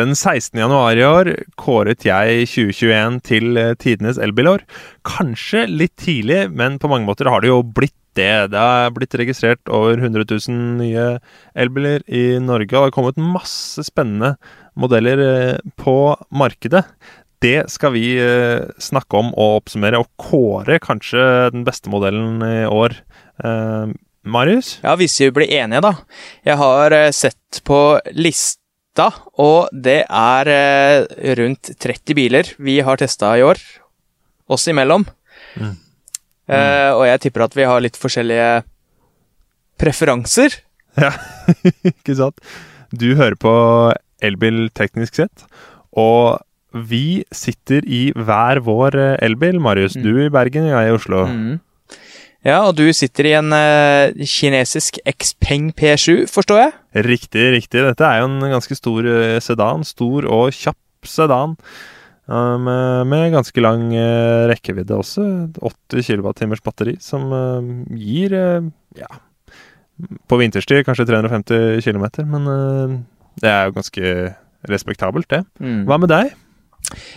Den 0.00 0.14
16. 0.16 0.56
januar 0.56 0.96
i 0.96 1.04
år 1.04 1.28
kåret 1.60 2.06
jeg 2.06 2.46
2021 2.48 3.18
til 3.26 3.58
eh, 3.60 3.74
tidenes 3.76 4.16
elbilår. 4.22 4.62
Kanskje 5.04 5.66
litt 5.68 5.92
tidlig, 6.00 6.46
men 6.56 6.78
på 6.80 6.88
mange 6.88 7.04
måter 7.04 7.28
har 7.28 7.42
det 7.44 7.50
jo 7.50 7.58
blitt 7.60 7.96
det. 8.16 8.48
Det 8.54 8.62
har 8.62 8.94
blitt 8.96 9.12
registrert 9.20 9.60
over 9.68 10.00
100 10.00 10.24
000 10.24 10.56
nye 10.80 11.04
elbiler 11.52 12.00
i 12.08 12.40
Norge, 12.40 12.72
og 12.72 12.78
det 12.78 12.86
har 12.86 12.94
kommet 12.96 13.20
masse 13.20 13.84
spennende 13.84 14.38
modeller 14.72 15.24
eh, 15.26 15.72
på 15.76 15.96
markedet. 16.32 16.86
Det 17.44 17.68
skal 17.72 17.92
vi 17.92 18.14
eh, 18.16 18.64
snakke 18.80 19.20
om 19.20 19.34
og 19.34 19.60
oppsummere, 19.60 20.00
og 20.00 20.08
kåre 20.30 20.80
kanskje 20.80 21.50
den 21.52 21.66
beste 21.68 21.92
modellen 21.92 22.40
i 22.46 22.62
år. 22.64 22.96
Marius? 24.20 24.74
Ja, 24.84 24.96
hvis 25.00 25.14
vi 25.20 25.30
blir 25.32 25.52
enige, 25.60 25.80
da. 25.80 25.94
Jeg 26.44 26.60
har 26.60 26.96
sett 27.16 27.62
på 27.64 27.78
lista, 28.90 29.10
og 29.38 29.68
det 29.72 30.04
er 30.08 31.06
rundt 31.38 31.70
30 31.78 32.14
biler 32.14 32.44
vi 32.58 32.80
har 32.80 32.96
testa 32.98 33.36
i 33.38 33.42
år. 33.42 33.56
Oss 34.48 34.66
imellom. 34.68 35.06
Mm. 35.56 35.76
Uh, 36.50 36.90
og 36.98 37.06
jeg 37.06 37.20
tipper 37.22 37.44
at 37.44 37.54
vi 37.54 37.62
har 37.64 37.80
litt 37.80 37.96
forskjellige 37.96 38.64
preferanser. 39.78 40.58
Ja, 40.98 41.12
ikke 41.84 42.16
sant. 42.16 42.40
Du 42.90 43.14
hører 43.14 43.36
på 43.38 43.94
Elbil 44.20 44.68
teknisk 44.74 45.14
sett, 45.14 45.46
og 45.92 46.42
vi 46.74 47.24
sitter 47.32 47.82
i 47.86 48.12
hver 48.14 48.60
vår 48.62 48.94
eh, 48.94 49.16
elbil. 49.26 49.58
Marius, 49.58 49.96
mm. 49.96 50.02
du 50.02 50.20
i 50.22 50.30
Bergen, 50.30 50.68
og 50.68 50.70
jeg 50.70 50.90
i 50.90 50.94
Oslo. 50.94 51.24
Mm. 51.26 51.56
Ja, 52.46 52.62
og 52.64 52.76
du 52.78 52.86
sitter 52.96 53.28
i 53.28 53.34
en 53.36 53.52
uh, 53.52 54.24
kinesisk 54.24 54.96
Xpeng 55.04 55.70
P7, 55.76 56.24
forstår 56.32 56.62
jeg? 56.62 56.74
Riktig, 57.04 57.46
riktig. 57.56 57.82
Dette 57.84 58.06
er 58.06 58.22
jo 58.22 58.30
en 58.30 58.52
ganske 58.54 58.76
stor 58.78 59.08
sedan. 59.44 59.84
Stor 59.84 60.24
og 60.24 60.54
kjapp 60.56 61.08
sedan. 61.08 61.58
Med, 62.30 63.08
med, 63.10 63.32
ganske 63.34 63.60
lang 63.60 63.88
uh, 63.92 64.46
rekkevidde 64.48 64.96
også. 64.96 65.24
80 65.58 66.06
kWt 66.06 66.62
batteri, 66.64 66.94
som 67.02 67.28
uh, 67.28 67.72
gir 67.98 68.36
uh, 68.38 68.68
ja, 68.96 69.10
på 70.30 70.38
vinterstid 70.40 70.86
kanskje 70.86 71.10
350 71.10 71.82
km, 71.84 72.06
men 72.30 72.46
det 73.42 73.50
er 73.50 73.66
jo 73.66 73.74
ganske 73.76 74.12
respektabelt, 74.70 75.28
det. 75.30 75.42
Mm. 75.60 75.82
Hva 75.88 75.98
med 76.00 76.12
deg? 76.12 76.32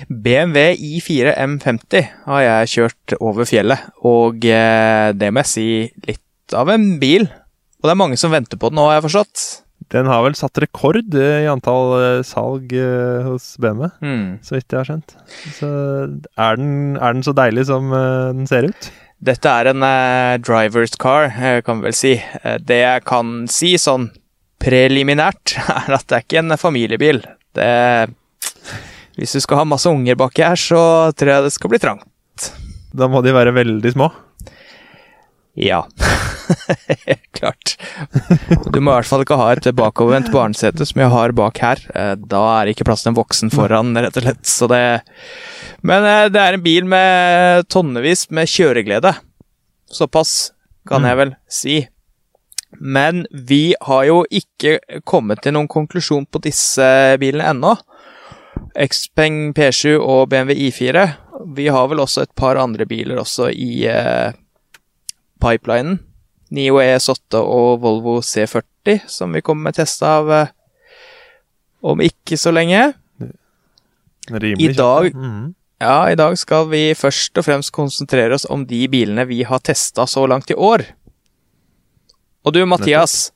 BMW 0.08 0.78
I4 1.00 1.36
M50 1.46 2.10
har 2.28 2.46
jeg 2.46 2.72
kjørt 2.76 3.16
over 3.20 3.48
fjellet, 3.50 3.90
og 4.06 4.44
det 4.44 5.30
må 5.34 5.44
jeg 5.44 5.52
si 5.52 5.68
litt 6.08 6.56
av 6.58 6.72
en 6.74 6.98
bil. 7.02 7.28
Og 7.84 7.90
det 7.90 7.94
er 7.94 8.00
mange 8.00 8.20
som 8.20 8.32
venter 8.32 8.60
på 8.60 8.72
den 8.72 8.80
nå, 8.80 8.88
har 8.88 9.00
jeg 9.00 9.08
forstått. 9.10 9.46
Den 9.94 10.08
har 10.10 10.24
vel 10.26 10.36
satt 10.38 10.58
rekord 10.62 11.14
i 11.20 11.46
antall 11.52 11.94
eh, 12.00 12.26
salg 12.26 12.72
eh, 12.74 13.26
hos 13.28 13.54
BMW, 13.62 13.90
mm. 14.02 14.26
så 14.46 14.56
vidt 14.56 14.72
jeg 14.72 14.80
har 14.80 14.90
skjønt. 14.90 15.16
Så 15.58 15.70
er 15.70 16.60
den, 16.60 16.74
er 16.98 17.18
den 17.18 17.26
så 17.26 17.36
deilig 17.38 17.68
som 17.70 17.92
eh, 17.94 18.32
den 18.34 18.50
ser 18.50 18.70
ut? 18.72 18.90
Dette 19.24 19.48
er 19.48 19.70
en 19.70 19.86
uh, 19.86 20.36
driver's 20.44 20.98
car, 21.00 21.30
kan 21.64 21.80
vi 21.80 21.88
vel 21.88 21.96
si. 21.96 22.18
Det 22.60 22.80
jeg 22.82 23.04
kan 23.08 23.46
si 23.48 23.70
sånn 23.80 24.10
preliminært, 24.64 25.54
er 25.78 25.96
at 25.96 26.08
det 26.10 26.18
er 26.18 26.26
ikke 26.26 26.42
en 26.42 26.58
familiebil. 26.60 27.22
Det 27.56 27.70
Hvis 29.18 29.36
du 29.36 29.44
skal 29.44 29.62
ha 29.62 29.70
masse 29.70 29.90
unger 29.90 30.18
baki 30.18 30.46
her, 30.46 30.60
så 30.60 30.84
tror 31.18 31.36
jeg 31.36 31.46
det 31.46 31.54
skal 31.54 31.74
bli 31.74 31.82
trangt. 31.82 32.52
Da 32.94 33.10
må 33.10 33.22
de 33.26 33.34
være 33.34 33.54
veldig 33.56 33.94
små? 33.94 34.10
Ja. 35.54 35.84
Klart. 37.38 37.76
Du 38.74 38.80
må 38.82 38.92
i 38.92 38.96
hvert 38.96 39.10
fall 39.10 39.24
ikke 39.26 39.38
ha 39.38 39.52
et 39.54 39.70
bakovervendt 39.78 40.32
barnesete 40.34 40.86
som 40.90 41.04
jeg 41.04 41.14
har 41.14 41.34
bak 41.38 41.62
her. 41.62 41.82
Eh, 41.94 42.16
da 42.18 42.42
er 42.56 42.66
det 42.66 42.76
ikke 42.76 42.88
plass 42.90 43.06
til 43.06 43.14
en 43.14 43.20
voksen 43.20 43.54
foran, 43.54 43.94
rett 43.94 44.18
og 44.18 44.26
slett. 44.26 44.44
Så 44.50 44.70
det 44.72 44.82
Men 45.86 46.08
eh, 46.10 46.28
det 46.34 46.42
er 46.42 46.58
en 46.58 46.66
bil 46.66 46.90
med 46.90 47.70
tonnevis 47.70 48.28
med 48.34 48.50
kjøreglede. 48.50 49.14
Såpass 49.94 50.54
kan 50.90 51.06
jeg 51.06 51.18
mm. 51.18 51.22
vel 51.22 51.36
si. 51.62 51.78
Men 52.82 53.28
vi 53.30 53.76
har 53.80 54.08
jo 54.10 54.24
ikke 54.34 54.80
kommet 55.06 55.44
til 55.44 55.54
noen 55.54 55.70
konklusjon 55.70 56.26
på 56.26 56.42
disse 56.42 56.88
bilene 57.22 57.54
ennå. 57.54 57.76
Xpeng 58.74 59.54
P7 59.54 60.00
og 60.02 60.30
BMW 60.32 60.56
I4. 60.70 61.06
Vi 61.56 61.68
har 61.70 61.90
vel 61.92 62.02
også 62.02 62.26
et 62.26 62.34
par 62.36 62.58
andre 62.58 62.88
biler 62.90 63.20
også 63.22 63.52
i 63.52 63.86
eh, 63.90 64.34
pipelinen. 65.42 66.00
Nio 66.54 66.78
ES8 66.82 67.40
og 67.42 67.82
Volvo 67.82 68.20
C40, 68.22 69.08
som 69.10 69.34
vi 69.34 69.42
kommer 69.42 69.70
med 69.70 69.78
teste 69.80 70.06
av 70.06 70.32
eh, 70.32 70.52
om 71.84 72.02
ikke 72.02 72.38
så 72.40 72.54
lenge. 72.54 72.94
Rimelig 74.32 74.70
I 74.70 74.74
dag, 74.78 75.10
mm. 75.14 75.48
ja, 75.84 75.98
I 76.14 76.16
dag 76.16 76.38
skal 76.40 76.70
vi 76.72 76.84
først 76.96 77.38
og 77.42 77.48
fremst 77.50 77.74
konsentrere 77.76 78.38
oss 78.38 78.46
om 78.50 78.64
de 78.70 78.86
bilene 78.88 79.26
vi 79.28 79.42
har 79.44 79.60
testa 79.60 80.06
så 80.08 80.24
langt 80.30 80.54
i 80.54 80.58
år. 80.58 80.86
Og 82.44 82.56
du, 82.56 82.64
Mathias. 82.66 83.32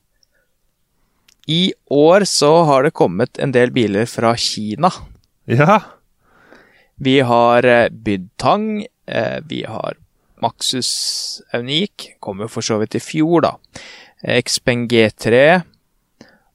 I 1.48 1.72
år 1.90 2.24
så 2.28 2.50
har 2.68 2.84
det 2.84 2.96
kommet 2.96 3.38
en 3.40 3.52
del 3.52 3.70
biler 3.72 4.08
fra 4.08 4.34
Kina. 4.36 4.90
Ja. 5.48 5.80
Vi 6.96 7.20
har 7.20 7.62
BydTang, 7.62 8.02
bydd 8.04 8.28
Tang, 8.36 8.86
eh, 9.06 9.38
vi 9.48 9.64
har 9.64 9.96
Maxus 10.42 11.40
Unik 11.54 12.16
kom 12.20 12.40
jo 12.40 12.48
for 12.48 12.62
så 12.62 12.76
vidt 12.78 12.94
i 12.94 13.00
fjor, 13.00 13.42
da. 13.46 13.54
Xpeng 14.22 14.86
G3. 14.90 15.62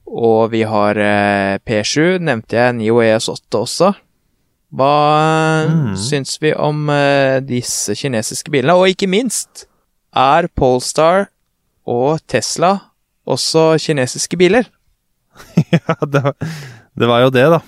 Og 0.06 0.52
vi 0.52 0.62
har 0.62 1.00
eh, 1.00 1.58
P7, 1.58 2.20
nevnte 2.22 2.56
jeg. 2.56 2.76
Nio 2.78 3.02
ES8 3.02 3.60
også. 3.60 3.90
Hva 4.74 4.94
mm. 5.70 5.92
syns 5.98 6.38
vi 6.42 6.54
om 6.54 6.88
disse 7.46 7.94
kinesiske 7.94 8.50
bilene? 8.50 8.74
Og 8.74 8.94
ikke 8.94 9.10
minst, 9.10 9.66
er 10.14 10.48
Polestar 10.54 11.28
og 11.86 12.22
Tesla 12.26 12.76
også 13.26 13.74
kinesiske 13.80 14.38
biler? 14.38 14.70
ja, 15.74 15.98
det 16.06 16.22
var, 16.24 16.34
det 16.94 17.08
var, 17.08 17.20
jo 17.26 17.30
det, 17.34 17.46
da. 17.54 17.60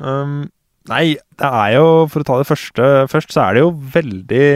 Um, 0.00 0.50
nei, 0.88 1.18
det 1.38 1.50
er 1.50 1.74
jo, 1.76 2.08
for 2.08 2.22
å 2.22 2.26
ta 2.26 2.38
det 2.40 2.48
første 2.48 2.88
først, 3.12 3.34
så 3.34 3.44
er 3.44 3.58
det 3.58 3.66
jo 3.66 3.74
veldig 3.94 4.46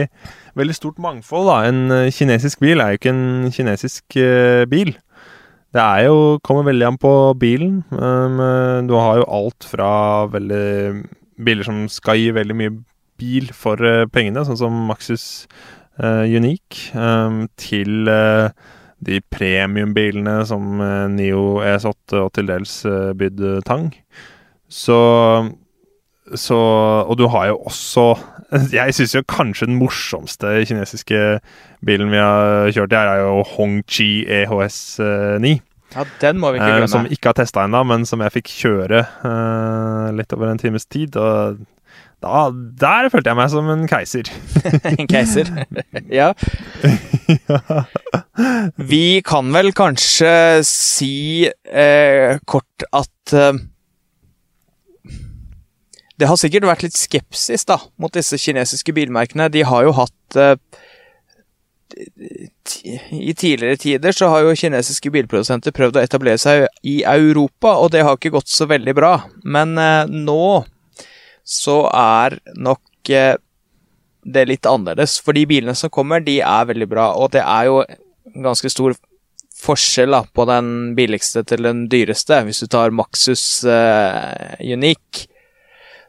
veldig 0.55 0.75
stort 0.75 1.01
mangfold. 1.01 1.49
da. 1.49 1.57
En 1.69 1.91
eh, 1.91 2.11
kinesisk 2.13 2.61
bil 2.63 2.79
er 2.81 2.93
jo 2.93 2.99
ikke 2.99 3.13
en 3.13 3.51
kinesisk 3.53 4.17
uh, 4.17 4.63
bil. 4.71 4.95
Det 5.75 5.83
er 5.83 6.05
jo, 6.07 6.39
kommer 6.43 6.69
veldig 6.69 6.87
an 6.87 6.99
på 7.01 7.11
bilen. 7.39 7.81
Um, 7.91 8.39
du 8.87 8.95
har 8.95 9.19
jo 9.19 9.29
alt 9.39 9.67
fra 9.67 9.89
veldig 10.31 11.03
biler 11.45 11.67
som 11.67 11.83
skal 11.91 12.21
gi 12.21 12.29
veldig 12.35 12.55
mye 12.55 12.75
bil 13.19 13.51
for 13.55 13.81
uh, 13.83 14.05
pengene, 14.07 14.45
sånn 14.47 14.61
som 14.61 14.77
Maxus 14.87 15.47
uh, 15.99 16.23
Unique, 16.23 16.95
um, 16.95 17.43
til 17.59 18.07
de 19.05 19.19
premiumbilene 19.29 20.39
som 20.47 20.79
Nio 21.13 21.59
ES8 21.61 22.21
og 22.23 22.31
til 22.33 22.47
dels 22.47 22.79
Byd 23.19 23.43
Tang. 23.67 23.91
Så 24.71 24.95
så 26.33 26.57
Og 27.05 27.17
du 27.19 27.27
har 27.29 27.51
jo 27.51 27.59
også 27.69 28.05
Jeg 28.73 28.95
syns 28.97 29.13
jo 29.15 29.21
kanskje 29.29 29.67
den 29.69 29.77
morsomste 29.77 30.65
kinesiske 30.65 31.39
bilen 31.85 32.09
vi 32.13 32.17
har 32.17 32.71
kjørt 32.73 32.93
i 32.93 32.99
er 32.99 33.21
jo 33.25 33.43
Hongqi 33.55 34.09
EHS 34.25 34.79
9. 35.41 35.55
Ja, 35.95 36.03
den 36.21 36.39
må 36.41 36.51
vi 36.51 36.59
ikke 36.59 36.67
eh, 36.67 36.79
glemme. 36.79 36.91
Som 36.91 37.07
ikke 37.09 37.31
har 37.31 37.37
testa 37.37 37.63
ennå, 37.65 37.83
men 37.87 38.05
som 38.09 38.23
jeg 38.23 38.33
fikk 38.39 38.51
kjøre 38.51 39.05
uh, 39.23 40.11
litt 40.15 40.33
over 40.35 40.51
en 40.51 40.61
times 40.61 40.87
tid. 40.91 41.15
Og 41.19 41.61
da, 42.23 42.47
der 42.81 43.09
følte 43.13 43.31
jeg 43.31 43.37
meg 43.37 43.51
som 43.53 43.69
en 43.71 43.85
keiser. 43.89 44.31
en 44.95 45.11
keiser? 45.11 45.51
ja. 46.19 46.31
ja. 47.29 47.83
Vi 48.75 49.21
kan 49.25 49.53
vel 49.55 49.71
kanskje 49.77 50.33
si 50.67 51.45
eh, 51.45 52.41
kort 52.49 52.87
at 52.91 53.35
eh, 53.35 53.61
det 56.19 56.29
har 56.29 56.39
sikkert 56.39 56.67
vært 56.69 56.85
litt 56.85 56.97
skepsis 56.97 57.67
da, 57.67 57.79
mot 57.99 58.13
disse 58.13 58.39
kinesiske 58.39 58.93
bilmerkene. 58.95 59.49
De 59.51 59.65
har 59.67 59.83
jo 59.87 59.95
hatt 59.97 60.37
uh, 60.39 60.55
I 63.11 63.33
tidligere 63.35 63.79
tider 63.79 64.15
så 64.15 64.29
har 64.31 64.45
jo 64.45 64.55
kinesiske 64.57 65.11
bilprodusenter 65.13 65.75
prøvd 65.75 65.99
å 65.99 66.05
etablere 66.05 66.41
seg 66.41 66.67
i 66.87 67.01
Europa, 67.07 67.75
og 67.81 67.91
det 67.93 68.05
har 68.07 68.17
ikke 68.17 68.33
gått 68.37 68.51
så 68.51 68.67
veldig 68.71 68.95
bra. 68.97 69.17
Men 69.43 69.75
uh, 69.79 70.07
nå 70.07 70.63
så 71.45 71.81
er 71.91 72.39
nok 72.55 73.11
uh, 73.11 73.35
det 74.25 74.47
litt 74.47 74.71
annerledes. 74.71 75.19
For 75.21 75.35
de 75.35 75.43
bilene 75.49 75.75
som 75.77 75.91
kommer, 75.93 76.23
de 76.23 76.39
er 76.39 76.71
veldig 76.71 76.89
bra, 76.89 77.11
og 77.19 77.35
det 77.35 77.43
er 77.43 77.67
jo 77.67 77.83
ganske 78.39 78.71
stor 78.71 78.95
forskjell 79.55 80.15
da, 80.15 80.23
på 80.35 80.47
den 80.47 80.95
billigste 80.95 81.43
til 81.47 81.67
den 81.67 81.85
dyreste. 81.91 82.39
Hvis 82.47 82.63
du 82.63 82.71
tar 82.71 82.95
Maxus 82.95 83.63
Unique, 84.59 85.29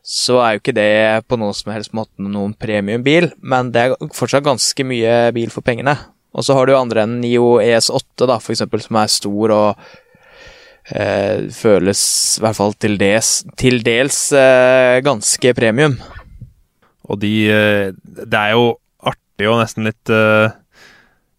så 0.06 0.36
er 0.38 0.52
jo 0.54 0.60
ikke 0.62 0.74
det 0.76 0.88
på 1.26 1.34
noen 1.40 1.54
som 1.58 1.72
helst 1.74 1.90
måte 1.96 2.22
noen 2.22 2.52
premiumbil, 2.54 3.32
men 3.42 3.72
det 3.74 3.80
er 3.88 3.96
fortsatt 4.14 4.44
ganske 4.46 4.84
mye 4.86 5.16
bil 5.34 5.50
for 5.50 5.66
pengene. 5.66 5.96
Og 6.36 6.44
så 6.46 6.54
har 6.54 6.68
du 6.68 6.76
andre 6.76 7.02
enn 7.06 7.16
Nio 7.22 7.56
ES8, 7.64 8.26
da, 8.28 8.36
for 8.44 8.54
eksempel, 8.54 8.82
som 8.84 8.98
er 9.00 9.10
stor 9.10 9.54
og 9.56 9.86
eh, 10.94 11.46
føles 11.56 12.02
i 12.38 12.44
hvert 12.44 12.58
fall 12.58 12.76
til 12.78 12.94
dels, 13.00 13.30
til 13.58 13.80
dels 13.86 14.20
eh, 14.36 14.98
ganske 15.06 15.54
premium. 15.58 15.96
Og 17.06 17.20
de 17.22 17.32
eh, 17.50 17.90
Det 17.96 18.34
er 18.38 18.54
jo 18.56 18.76
artig 19.06 19.46
og 19.50 19.60
nesten 19.62 19.86
litt 19.86 20.10
eh, 20.12 20.48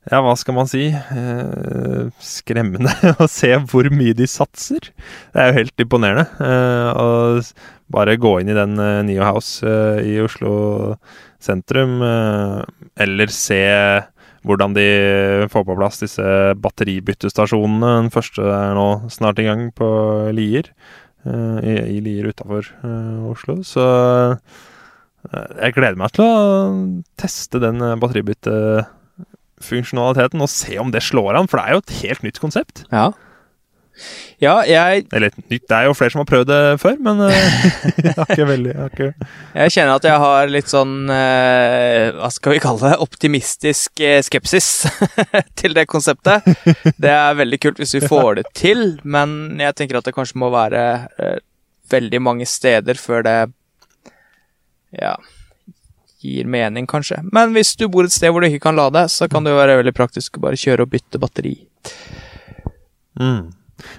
Ja, 0.08 0.22
hva 0.24 0.34
skal 0.40 0.56
man 0.56 0.70
si? 0.72 0.86
Eh, 0.92 2.04
skremmende 2.24 2.94
å 3.24 3.28
se 3.32 3.50
hvor 3.68 3.90
mye 3.92 4.16
de 4.18 4.28
satser. 4.32 4.92
Det 5.36 5.42
er 5.44 5.52
jo 5.52 5.58
helt 5.62 5.84
imponerende. 5.84 6.28
eh, 6.40 7.42
s- 7.44 7.54
bare 7.94 8.18
gå 8.20 8.40
inn 8.42 8.50
i 8.52 8.58
den 8.58 8.74
uh, 8.80 9.02
Neo 9.08 9.24
House 9.24 9.64
eh, 9.66 10.00
i 10.04 10.20
Oslo 10.24 10.96
sentrum, 11.40 12.02
eh, 12.04 12.62
eller 13.06 13.28
se 13.32 13.62
hvordan 14.48 14.74
de 14.76 14.84
får 15.52 15.64
på 15.68 15.76
plass 15.76 16.00
disse 16.04 16.24
batteribyttestasjonene. 16.64 17.90
Den 18.04 18.12
første 18.14 18.42
er 18.48 18.74
nå 18.78 18.88
snart 19.12 19.40
i 19.42 19.46
gang 19.48 19.62
på 19.76 19.88
Lier. 20.36 20.66
eh, 21.28 21.58
I, 21.68 22.00
Lier 22.04 22.26
utafor 22.32 22.64
Oslo. 23.32 23.54
Så 23.68 23.84
eh, 23.84 24.36
jeg 25.66 25.76
gleder 25.76 26.00
meg 26.00 26.10
til 26.16 26.24
å 26.24 26.32
teste 27.20 27.60
den 27.64 27.78
eh, 27.84 27.98
batteribyttefunksjonaliteten 28.00 30.40
og 30.44 30.50
se 30.54 30.74
om 30.80 30.92
det 30.96 31.04
slår 31.04 31.36
an, 31.42 31.48
for 31.52 31.58
det 31.60 31.66
er 31.66 31.74
jo 31.76 31.84
et 31.84 31.98
helt 32.06 32.24
nytt 32.28 32.40
konsept. 32.44 32.76
Ja. 32.94 33.08
Ja, 34.38 34.60
jeg, 34.70 35.08
Eller 35.16 35.32
nytt, 35.50 35.64
det 35.66 35.74
er 35.74 35.88
jo 35.88 35.96
flere 35.98 36.14
som 36.14 36.22
har 36.22 36.28
prøvd 36.30 36.50
det 36.52 36.60
før, 36.82 36.98
men 37.02 37.22
eh, 37.26 37.68
jeg 38.06 38.14
har 38.14 38.30
ikke 38.30 38.48
veldig 38.52 38.74
jeg 38.74 38.92
ikke, 38.94 39.30
jeg 39.58 39.74
kjenner 39.74 39.94
at 39.96 40.08
jeg 40.10 40.22
har 40.24 40.52
litt 40.54 40.70
sånn 40.70 40.94
eh, 41.14 42.12
Hva 42.20 42.30
skal 42.34 42.54
vi 42.54 42.62
kalle 42.62 42.84
det? 42.84 43.00
Optimistisk 43.08 44.04
eh, 44.06 44.20
skepsis 44.26 44.70
til 45.60 45.74
det 45.78 45.88
konseptet. 45.90 46.46
Det 46.98 47.14
er 47.14 47.40
veldig 47.40 47.62
kult 47.64 47.82
hvis 47.82 47.98
vi 47.98 48.04
får 48.06 48.42
det 48.42 48.46
til, 48.58 48.86
men 49.04 49.58
jeg 49.64 49.78
tenker 49.80 50.00
at 50.00 50.10
det 50.10 50.16
kanskje 50.18 50.42
må 50.42 50.52
være 50.54 50.84
veldig 51.90 52.22
mange 52.22 52.46
steder 52.50 53.00
før 53.00 53.26
det 53.26 53.38
ja, 54.98 55.16
gir 56.22 56.50
mening, 56.50 56.88
kanskje. 56.90 57.22
Men 57.34 57.54
hvis 57.56 57.76
du 57.80 57.88
bor 57.92 58.08
et 58.08 58.14
sted 58.14 58.32
hvor 58.32 58.44
du 58.44 58.50
ikke 58.50 58.68
kan 58.70 58.78
lade, 58.78 59.08
så 59.12 59.30
kan 59.32 59.46
det 59.46 59.54
jo 59.54 59.60
være 59.60 59.80
veldig 59.82 59.96
praktisk 59.98 60.38
å 60.38 60.48
bare 60.48 60.60
kjøre 60.60 60.86
og 60.86 60.94
bytte 60.94 61.22
batteri. 61.22 61.56
mm. 63.20 63.46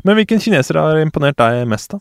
Men 0.07 0.19
hvilken 0.19 0.43
kineser 0.43 0.79
har 0.81 1.01
imponert 1.03 1.39
deg 1.39 1.65
mest, 1.71 1.95
da? 1.95 1.99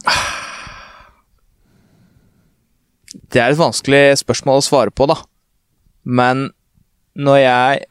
Det 3.31 3.41
er 3.41 3.51
et 3.51 3.59
vanskelig 3.59 4.19
spørsmål 4.21 4.61
å 4.61 4.65
svare 4.65 4.93
på, 4.93 5.07
da. 5.09 5.19
Men 6.03 6.49
når 7.17 7.37
jeg 7.43 7.85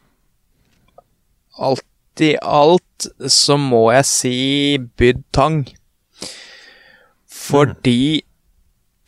Alt 1.56 2.21
i 2.21 2.35
alt 2.44 3.06
så 3.33 3.56
må 3.61 3.87
jeg 3.94 4.06
si 4.09 4.37
Byd 4.99 5.23
tang. 5.37 5.62
Fordi 7.29 8.23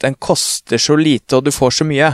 den 0.03 0.17
koster 0.23 0.81
så 0.81 0.97
lite, 0.97 1.39
og 1.39 1.47
du 1.47 1.53
får 1.53 1.79
så 1.79 1.87
mye. 1.89 2.13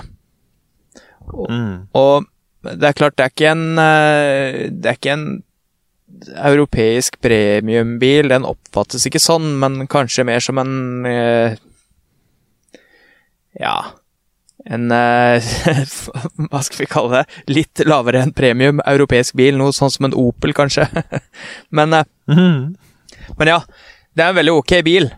Mm. 1.25 1.87
Og 1.99 2.27
det 2.65 2.89
er 2.89 2.97
klart, 2.97 3.17
det 3.19 3.25
er 3.25 3.33
ikke 3.33 3.51
en 3.53 3.79
eh, 3.81 4.57
Det 4.73 4.89
er 4.91 4.99
ikke 4.99 5.13
en 5.13 5.27
europeisk 6.35 7.19
premiumbil. 7.25 8.29
Den 8.33 8.47
oppfattes 8.49 9.07
ikke 9.09 9.23
sånn, 9.23 9.55
men 9.61 9.87
kanskje 9.91 10.25
mer 10.29 10.41
som 10.45 10.61
en 10.63 10.75
eh, 11.09 11.57
Ja 13.61 13.75
En 14.65 14.89
eh, 14.95 15.45
Hva 16.51 16.63
skal 16.65 16.81
vi 16.85 16.89
kalle 16.91 17.21
det? 17.21 17.43
Litt 17.53 17.83
lavere 17.85 18.23
enn 18.25 18.33
premium 18.37 18.81
europeisk 18.87 19.37
bil. 19.37 19.59
Noe 19.61 19.75
sånn 19.77 19.93
som 19.93 20.09
en 20.09 20.17
Opel, 20.17 20.55
kanskje. 20.57 20.87
men, 21.77 21.93
eh, 22.01 22.09
Mhm. 22.31 22.75
men 23.39 23.49
ja, 23.51 23.59
det 24.17 24.23
er 24.25 24.31
en 24.33 24.39
veldig 24.41 24.55
ok 24.63 24.73
bil. 24.87 25.11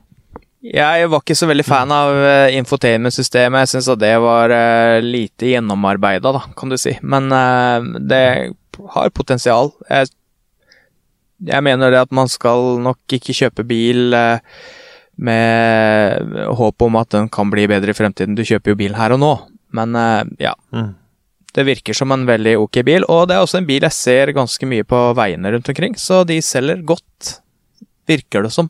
Jeg 0.67 1.07
var 1.13 1.21
ikke 1.23 1.37
så 1.39 1.47
veldig 1.47 1.63
fan 1.69 1.93
av 1.95 2.11
uh, 2.11 2.49
infotainment-systemet. 2.57 3.61
Jeg 3.63 3.71
syns 3.77 3.89
at 3.93 4.01
det 4.03 4.15
var 4.19 4.51
eh, 4.51 4.99
lite 5.05 5.53
gjennomarbeida, 5.53 6.33
da, 6.35 6.41
kan 6.59 6.73
du 6.73 6.75
si. 6.81 6.97
Men 7.07 7.31
eh, 7.31 7.87
det 8.11 8.23
har 8.97 9.13
potensial. 9.15 9.71
Jeg, 9.87 10.11
jeg 11.45 11.63
mener 11.67 11.91
det 11.93 12.01
at 12.07 12.13
man 12.17 12.29
skal 12.33 12.79
nok 12.81 12.99
ikke 13.19 13.35
kjøpe 13.37 13.65
bil 13.69 14.15
eh, 14.17 14.39
med 15.17 16.37
håp 16.59 16.83
om 16.87 16.97
at 17.01 17.11
den 17.15 17.29
kan 17.33 17.51
bli 17.53 17.67
bedre 17.71 17.93
i 17.93 17.97
fremtiden. 17.97 18.37
Du 18.37 18.45
kjøper 18.47 18.73
jo 18.75 18.79
bil 18.83 18.97
her 18.99 19.15
og 19.17 19.21
nå. 19.23 19.33
Men 19.77 19.97
eh, 19.97 20.25
ja, 20.49 20.55
Mm. 20.73 20.95
det 21.57 21.65
virker 21.67 21.95
som 21.97 22.13
en 22.13 22.27
veldig 22.29 22.57
ok 22.61 22.83
bil. 22.85 23.05
Og 23.09 23.29
det 23.29 23.37
er 23.37 23.45
også 23.45 23.59
en 23.63 23.69
bil 23.69 23.83
jeg 23.87 23.93
ser 23.97 24.33
ganske 24.37 24.67
mye 24.69 24.85
på 24.85 25.03
veiene 25.17 25.53
rundt 25.55 25.69
omkring, 25.73 25.95
så 25.97 26.25
de 26.29 26.41
selger 26.45 26.83
godt, 26.85 27.39
virker 28.09 28.43
det 28.45 28.53
som. 28.53 28.69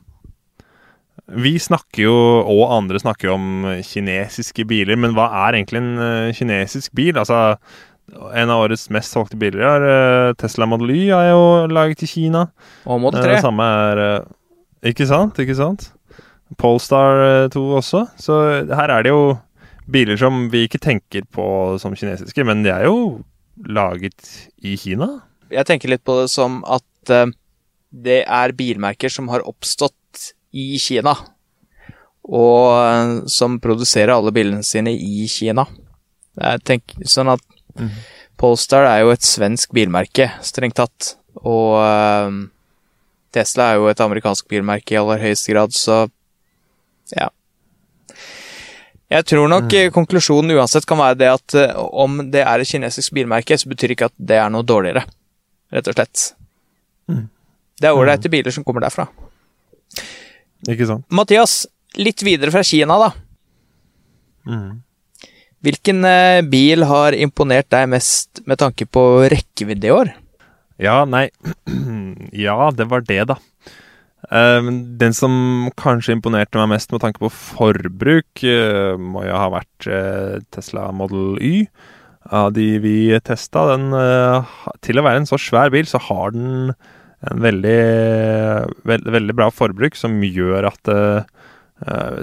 Vi 1.27 1.57
snakker 1.59 2.05
jo, 2.05 2.13
og 2.47 2.71
andre 2.71 2.99
snakker 3.03 3.27
jo 3.27 3.33
om 3.35 3.65
kinesiske 3.83 4.63
biler, 4.69 4.95
men 4.95 5.11
hva 5.17 5.25
er 5.47 5.57
egentlig 5.59 5.81
en 5.83 5.99
eh, 5.99 6.33
kinesisk 6.37 6.93
bil? 6.95 7.17
Altså, 7.19 7.57
en 8.07 8.49
av 8.53 8.63
årets 8.63 8.87
mest 8.93 9.11
solgte 9.11 9.37
biler 9.39 9.63
er 9.67 9.85
eh, 9.87 10.33
Tesla 10.39 10.67
Model 10.69 10.93
Y, 10.95 11.07
er 11.11 11.31
jo 11.33 11.67
laget 11.71 12.05
i 12.05 12.09
Kina. 12.09 12.45
Og 12.87 13.01
Model 13.03 13.19
Eh, 13.19 13.27
3. 13.27 13.35
Det 13.35 13.43
samme 13.43 13.67
er 13.91 14.01
eh, 14.03 14.27
Ikke 14.93 15.07
sant? 15.09 15.39
Ikke 15.43 15.57
sant? 15.57 15.89
Polestar 16.61 17.23
eh, 17.43 17.49
2 17.51 17.63
også. 17.81 18.05
Så 18.21 18.37
her 18.71 18.93
er 18.95 19.03
det 19.03 19.11
jo 19.11 19.37
biler 19.91 20.19
som 20.19 20.45
vi 20.51 20.65
ikke 20.67 20.79
tenker 20.83 21.25
på 21.31 21.47
som 21.79 21.95
kinesiske, 21.95 22.43
men 22.47 22.63
de 22.63 22.71
er 22.71 22.87
jo 22.87 23.23
laget 23.67 24.31
i 24.63 24.75
Kina. 24.79 25.07
Jeg 25.51 25.67
tenker 25.67 25.91
litt 25.91 26.03
på 26.07 26.15
det 26.21 26.29
som 26.31 26.61
at 26.67 27.11
eh, 27.11 27.27
det 27.91 28.21
er 28.27 28.55
bilmerker 28.55 29.11
som 29.11 29.27
har 29.31 29.43
oppstått 29.47 30.31
i 30.55 30.77
Kina. 30.79 31.15
Og 32.27 32.71
eh, 32.79 33.13
som 33.31 33.59
produserer 33.63 34.15
alle 34.15 34.31
bilene 34.35 34.63
sine 34.67 34.95
i 34.95 35.27
Kina. 35.31 35.67
Jeg 36.37 36.63
tenker 36.67 37.07
sånn 37.09 37.31
at 37.35 37.43
Mhm. 37.79 38.05
Polestar 38.37 38.85
er 38.85 38.99
jo 39.01 39.09
et 39.09 39.25
svensk 39.25 39.71
bilmerke, 39.73 40.27
strengt 40.45 40.77
tatt. 40.77 41.15
Og 41.41 41.73
uh, 41.81 42.29
Tesla 43.33 43.71
er 43.71 43.79
jo 43.79 43.87
et 43.89 44.03
amerikansk 44.03 44.45
bilmerke 44.51 44.93
i 44.93 44.99
aller 44.99 45.23
høyeste 45.23 45.53
grad, 45.53 45.73
så 45.73 46.05
ja. 47.15 47.31
Jeg 49.07 49.25
tror 49.31 49.47
nok 49.49 49.71
mm. 49.71 49.93
konklusjonen 49.95 50.51
uansett 50.57 50.85
kan 50.85 50.99
være 50.99 51.17
det 51.21 51.29
at 51.31 51.57
uh, 51.57 51.81
om 52.03 52.19
det 52.29 52.43
er 52.43 52.61
et 52.61 52.69
kinesisk 52.69 53.15
bilmerke, 53.17 53.57
så 53.57 53.71
betyr 53.71 53.95
ikke 53.95 54.11
at 54.11 54.17
det 54.19 54.37
er 54.37 54.51
noe 54.53 54.67
dårligere, 54.67 55.05
rett 55.73 55.89
og 55.89 55.97
slett. 55.97 56.31
Mm. 57.09 57.25
Det 57.77 57.89
er 57.89 57.97
ålreite 57.97 58.29
biler 58.33 58.53
som 58.53 58.65
kommer 58.67 58.85
derfra. 58.85 59.07
Ikke 60.67 60.87
sant? 60.89 61.05
Mathias, 61.13 61.63
litt 61.97 62.21
videre 62.25 62.53
fra 62.53 62.65
Kina, 62.65 62.99
da. 63.01 63.13
Mhm. 64.47 64.83
Hvilken 65.67 66.05
eh, 66.07 66.45
bil 66.47 66.85
har 66.87 67.15
imponert 67.17 67.67
deg 67.73 67.89
mest 67.91 68.39
med 68.47 68.61
tanke 68.61 68.85
på 68.87 69.01
rekkevidde 69.27 69.89
i 69.89 69.91
år? 69.91 70.13
Ja, 70.79 71.01
nei 71.03 71.27
Ja, 72.45 72.69
det 72.71 72.87
var 72.87 73.03
det, 73.03 73.25
da. 73.33 73.35
Eh, 74.31 74.69
den 75.01 75.17
som 75.17 75.67
kanskje 75.75 76.15
imponerte 76.15 76.61
meg 76.61 76.71
mest 76.77 76.95
med 76.95 77.03
tanke 77.03 77.19
på 77.25 77.33
forbruk, 77.33 78.45
eh, 78.47 78.95
må 78.95 79.25
jo 79.27 79.35
ha 79.35 79.51
vært 79.57 79.91
Tesla 80.55 80.87
Model 80.95 81.35
Y. 81.43 81.67
Av 82.31 82.53
de 82.55 82.69
vi 82.83 82.97
testa, 83.23 83.69
den 83.69 83.85
Til 84.83 84.99
å 84.99 85.03
være 85.05 85.21
en 85.21 85.27
så 85.29 85.37
svær 85.39 85.69
bil, 85.71 85.87
så 85.87 85.99
har 86.09 86.33
den 86.35 86.73
en 87.27 87.39
veldig, 87.43 87.77
veld, 88.87 89.07
veldig 89.15 89.35
bra 89.35 89.47
forbruk 89.51 89.95
som 89.95 90.19
gjør 90.23 90.67
at 90.67 90.91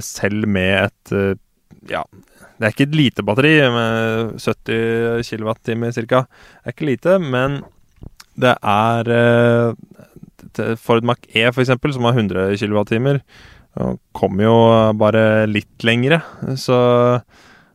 selv 0.04 0.48
med 0.48 0.90
et 0.90 1.40
Ja, 1.88 2.04
det 2.58 2.66
er 2.66 2.74
ikke 2.74 2.86
et 2.86 2.98
lite 2.98 3.24
batteri 3.26 3.54
med 3.74 4.36
70 4.38 5.26
kWt 5.26 5.72
ca. 6.06 6.20
Det 6.24 6.70
er 6.70 6.74
ikke 6.74 6.90
lite, 6.90 7.18
men 7.18 7.62
det 8.40 8.54
er 8.58 9.10
eh, 9.14 10.76
Ford 10.80 11.06
Mac 11.06 11.26
E, 11.34 11.48
eksempel, 11.48 11.94
som 11.94 12.06
har 12.06 12.14
100 12.14 12.54
kWt, 12.60 13.22
kommer 14.14 14.46
jo 14.46 14.58
bare 14.98 15.46
litt 15.50 15.82
lengre. 15.86 16.20
Så 16.60 16.76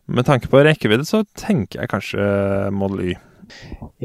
med 0.10 0.26
tanke 0.26 0.48
på 0.50 0.64
rekkevidde, 0.64 1.06
så 1.08 1.26
tenker 1.38 1.84
jeg 1.84 1.92
kanskje 1.92 2.24
Model 2.72 3.12
Y. 3.12 3.18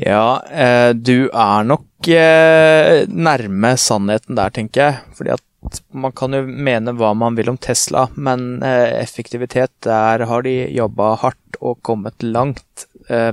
Ja, 0.00 0.40
eh, 0.50 0.90
du 0.96 1.28
er 1.28 1.66
nok 1.68 2.08
eh, 2.10 3.04
nærme 3.08 3.74
sannheten 3.80 4.38
der, 4.38 4.52
tenker 4.54 4.82
jeg. 4.82 5.16
Fordi 5.16 5.34
at 5.36 5.44
man 5.94 6.12
kan 6.16 6.34
jo 6.36 6.42
mene 6.44 6.94
hva 6.98 7.12
man 7.16 7.36
vil 7.38 7.50
om 7.52 7.58
Tesla, 7.60 8.06
men 8.14 8.62
eh, 8.62 9.00
effektivitet, 9.00 9.72
der 9.86 10.26
har 10.28 10.44
de 10.46 10.54
jobba 10.74 11.14
hardt 11.22 11.58
og 11.60 11.80
kommet 11.86 12.22
langt. 12.22 12.86
Eh, 13.08 13.32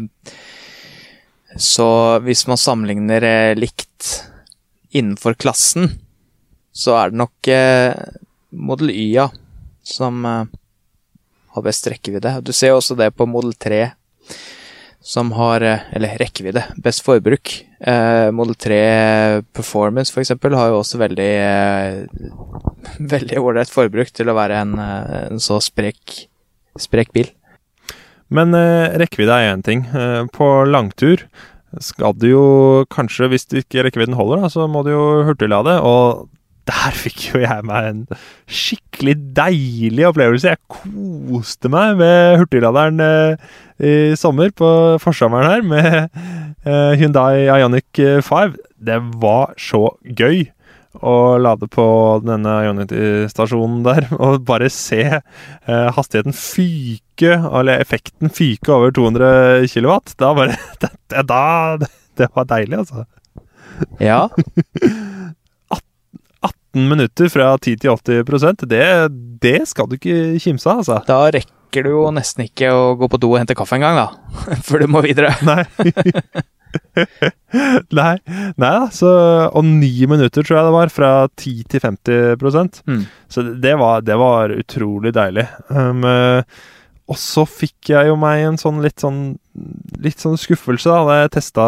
så 1.57 1.89
hvis 2.23 2.45
man 2.47 2.59
sammenligner 2.61 3.25
eh, 3.27 3.55
likt 3.59 4.11
innenfor 4.91 5.35
klassen, 5.39 5.89
så 6.71 6.95
er 6.97 7.11
det 7.11 7.19
nok 7.19 7.51
eh, 7.51 7.93
Model 8.51 8.91
Y-a 8.91 9.29
som 9.83 10.25
eh, 10.25 10.45
har 11.51 11.65
best 11.65 11.87
rekkevidde. 11.87 12.37
Du 12.41 12.53
ser 12.55 12.71
jo 12.71 12.79
også 12.79 12.95
det 12.99 13.11
på 13.15 13.27
Model 13.27 13.53
3. 13.53 13.83
som 15.01 15.31
har 15.33 15.61
eh, 15.65 15.79
Eller 15.97 16.17
rekkevidde, 16.21 16.63
best 16.77 17.03
forbruk. 17.05 17.53
Eh, 17.79 18.29
Model 18.31 18.55
3 18.55 18.79
Performance 19.53 20.13
for 20.13 20.21
eksempel 20.21 20.53
har 20.53 20.69
jo 20.69 20.81
også 20.81 21.01
veldig 21.01 21.31
eh, 21.41 22.01
Veldig 23.15 23.41
ålreit 23.41 23.71
forbruk 23.73 24.13
til 24.13 24.29
å 24.29 24.37
være 24.37 24.61
en, 24.61 24.75
eh, 24.79 25.15
en 25.31 25.41
så 25.41 25.59
sprek, 25.63 26.27
sprek 26.79 27.13
bil. 27.15 27.31
Men 28.31 28.53
eh, 28.55 28.93
rekkevidde 29.01 29.39
er 29.41 29.55
én 29.55 29.65
ting. 29.65 29.83
Eh, 29.89 30.21
på 30.31 30.51
langtur 30.69 31.25
skal 31.81 32.15
du 32.19 32.27
jo 32.29 32.45
kanskje, 32.91 33.29
hvis 33.31 33.47
ikke 33.47 33.85
rekkevidden 33.85 34.15
holder, 34.19 34.43
da, 34.43 34.51
så 34.51 34.67
må 34.67 34.83
du 34.85 34.91
jo 34.93 35.03
hurtiglade. 35.27 35.77
Og 35.87 36.27
der 36.71 36.95
fikk 36.97 37.25
jo 37.31 37.41
jeg 37.43 37.65
meg 37.67 37.89
en 37.89 37.99
skikkelig 38.49 39.17
deilig 39.37 40.07
opplevelse. 40.09 40.53
Jeg 40.53 40.61
koste 40.71 41.71
meg 41.71 41.99
med 41.99 42.39
hurtigladeren 42.41 43.03
eh, 43.03 43.51
i 43.81 43.93
sommer, 44.19 44.53
på 44.55 44.71
forsommeren 45.01 45.51
her, 45.51 45.65
med 45.65 45.91
eh, 46.65 46.95
Hyundai 47.01 47.47
Ioniq 47.49 48.01
5. 48.25 48.57
Det 48.81 48.99
var 49.21 49.53
så 49.59 49.89
gøy 50.05 50.47
å 50.99 51.37
lade 51.39 51.69
på 51.71 51.85
denne 52.25 52.57
Ionity-stasjonen 52.65 53.79
der, 53.85 54.09
og 54.23 54.43
bare 54.47 54.69
se 54.73 55.03
eh, 55.07 55.87
hastigheten 55.95 56.35
fyke, 56.35 57.37
eller 57.37 57.79
effekten 57.79 58.33
fyke 58.33 58.75
over 58.75 58.93
200 58.95 59.71
kW. 59.71 59.95
Da 60.19 60.33
bare 60.37 60.59
det, 60.83 60.93
det, 61.15 61.89
det 62.19 62.29
var 62.35 62.51
deilig, 62.51 62.83
altså. 62.83 63.07
Ja. 64.03 64.27
18 66.71 66.89
minutter 66.89 67.29
fra 67.29 67.57
10 67.57 67.75
til 67.81 67.91
80% 67.91 68.65
det, 68.69 68.85
det 69.41 69.67
skal 69.67 69.89
du 69.89 69.97
ikke 69.97 70.39
kimse 70.39 70.69
av, 70.69 70.81
altså. 70.81 71.01
Da 71.07 71.25
rekker 71.33 71.85
du 71.85 71.91
jo 71.93 72.07
nesten 72.15 72.45
ikke 72.47 72.71
å 72.71 72.95
gå 72.99 73.07
på 73.11 73.19
do 73.21 73.33
og 73.33 73.41
hente 73.41 73.55
kaffe 73.55 73.77
engang, 73.77 73.99
da. 73.99 74.57
Før 74.67 74.83
du 74.83 74.91
må 74.91 75.03
videre. 75.05 75.35
Nei. 75.47 75.65
nei, 77.91 78.13
nei 78.55 78.69
da, 78.71 78.85
så 78.95 79.09
Og 79.51 79.65
ni 79.67 80.05
minutter, 80.07 80.39
tror 80.39 80.55
jeg 80.55 80.67
det 80.69 80.75
var, 80.77 80.91
fra 80.93 81.09
10 81.27 81.65
til 81.67 81.83
50 81.83 82.85
Mm. 82.87 83.01
Så 83.27 83.43
det 83.59 83.73
var, 83.79 84.01
det 84.07 84.15
var 84.15 84.53
utrolig 84.55 85.11
deilig. 85.13 85.43
Um, 85.67 86.05
eh, 86.07 86.43
og 87.11 87.19
så 87.19 87.43
fikk 87.43 87.91
jeg 87.91 88.07
jo 88.07 88.15
meg 88.19 88.45
en 88.45 88.59
sånn 88.61 88.79
litt 88.83 89.03
sånn 89.03 89.35
Litt 89.99 90.23
sånn 90.23 90.39
skuffelse 90.39 90.87
da 90.87 91.03
da 91.09 91.17
jeg 91.19 91.33
testa 91.35 91.65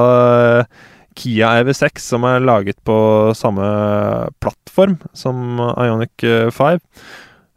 Kia 1.19 1.51
EV6, 1.61 1.99
som 2.01 2.23
er 2.25 2.39
laget 2.41 2.79
på 2.87 2.95
samme 3.37 3.65
plattform 4.73 4.97
som 5.13 5.59
Ionic 5.77 6.11
5. 6.51 6.79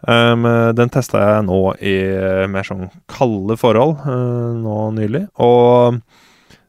Um, 0.07 0.45
den 0.77 0.91
testa 0.93 1.19
jeg 1.19 1.47
nå 1.49 1.75
i 1.81 2.13
mer 2.53 2.63
sånn 2.63 2.91
kalde 3.09 3.57
forhold 3.59 3.97
uh, 4.05 4.53
nå 4.55 4.91
nylig. 4.95 5.27
Og 5.41 6.01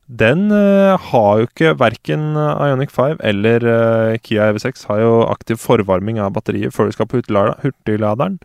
den 0.08 0.52
uh, 0.52 0.98
har 0.98 1.38
jo 1.38 1.44
ikke 1.50 1.78
Verken 1.78 2.36
Ionic 2.38 2.92
5 2.96 3.18
eller 3.20 3.64
uh, 3.68 4.18
Kia 4.24 4.52
EV6 4.54 4.88
har 4.90 5.00
jo 5.04 5.28
aktiv 5.28 5.56
forvarming 5.60 6.20
av 6.24 6.32
batteriet 6.34 6.74
før 6.74 6.86
du 6.88 6.92
skal 6.96 7.08
på 7.12 7.18
hurtigladeren. 7.20 8.40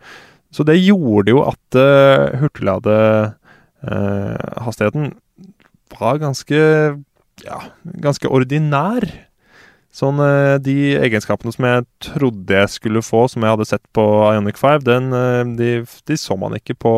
Så 0.53 0.63
det 0.67 0.83
gjorde 0.83 1.31
jo 1.31 1.41
at 1.47 1.75
uh, 1.79 2.35
hurtigladehastigheten 2.43 5.13
var 5.93 6.17
ganske 6.21 6.59
ja, 7.41 7.59
ganske 8.03 8.27
ordinær. 8.29 9.01
Sånn 9.93 10.21
eh, 10.25 10.55
De 10.63 10.77
egenskapene 10.97 11.53
som 11.53 11.67
jeg 11.67 11.85
trodde 12.07 12.61
jeg 12.63 12.71
skulle 12.73 13.03
få, 13.05 13.27
som 13.29 13.45
jeg 13.45 13.53
hadde 13.53 13.69
sett 13.69 13.83
på 13.93 14.05
Ionic 14.31 14.57
5, 14.61 14.87
den, 14.87 15.11
eh, 15.17 15.43
de, 15.59 15.69
de 16.09 16.17
så 16.17 16.37
man 16.39 16.57
ikke 16.57 16.75
på, 16.81 16.95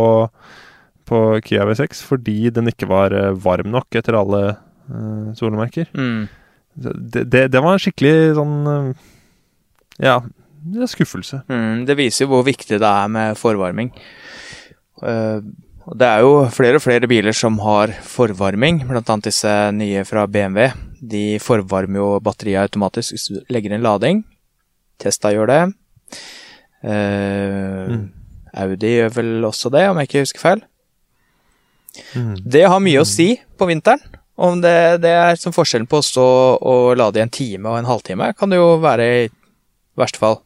på 1.10 1.26
Kia 1.46 1.68
V6, 1.68 2.06
fordi 2.08 2.54
den 2.56 2.72
ikke 2.72 2.88
var 2.92 3.16
eh, 3.16 3.34
varm 3.36 3.74
nok 3.74 4.00
etter 4.00 4.16
alle 4.16 4.42
uh, 4.56 5.28
solemerker. 5.36 5.92
Mm. 5.92 6.24
Det, 6.76 7.26
det, 7.32 7.44
det 7.52 7.62
var 7.64 7.76
en 7.76 7.80
skikkelig 7.80 8.16
sånn 8.36 8.56
Ja, 10.04 10.18
det 10.66 10.82
er 10.84 10.90
skuffelse. 10.92 11.40
Mm, 11.48 11.86
det 11.88 11.96
viser 11.96 12.26
jo 12.26 12.34
hvor 12.34 12.44
viktig 12.48 12.82
det 12.82 12.90
er 12.90 13.12
med 13.12 13.40
forvarming. 13.40 13.92
Uh, 15.04 15.44
det 16.00 16.08
er 16.08 16.24
jo 16.26 16.48
flere 16.50 16.80
og 16.80 16.84
flere 16.84 17.08
biler 17.12 17.36
som 17.36 17.60
har 17.62 17.92
forvarming, 18.08 18.82
annet 18.88 19.28
disse 19.28 19.52
nye 19.76 20.02
fra 20.08 20.26
BMW. 20.32 20.72
De 21.12 21.38
forvarmer 21.44 22.02
jo 22.02 22.10
batteriet 22.24 22.66
automatisk 22.66 23.16
hvis 23.16 23.30
du 23.32 23.40
legger 23.54 23.76
inn 23.76 23.86
lading. 23.86 24.24
Testa 25.02 25.34
gjør 25.36 25.52
det. 25.52 25.62
Uh, 26.86 27.96
Mm. 27.96 28.06
Audi 28.56 28.92
gjør 28.94 29.12
vel 29.18 29.48
også 29.48 29.70
det, 29.74 29.84
om 29.90 29.98
jeg 30.00 30.08
ikke 30.10 30.22
husker 30.24 30.42
feil. 30.42 30.62
Mm. 32.16 32.36
Det 32.40 32.64
har 32.72 32.84
mye 32.84 33.02
å 33.02 33.08
si 33.08 33.34
på 33.60 33.68
vinteren. 33.68 34.02
Om 34.36 34.60
det, 34.64 35.00
det 35.04 35.12
er 35.16 35.38
som 35.40 35.54
forskjellen 35.56 35.88
på 35.88 36.02
å 36.02 36.04
stå 36.04 36.28
og 36.60 36.98
lade 37.00 37.22
i 37.22 37.24
en 37.24 37.32
time 37.32 37.72
og 37.72 37.80
en 37.80 37.88
halvtime, 37.88 38.34
kan 38.36 38.52
det 38.52 38.60
jo 38.60 38.74
være 38.84 39.06
i 39.06 39.22
verste 40.00 40.20
fall. 40.20 40.42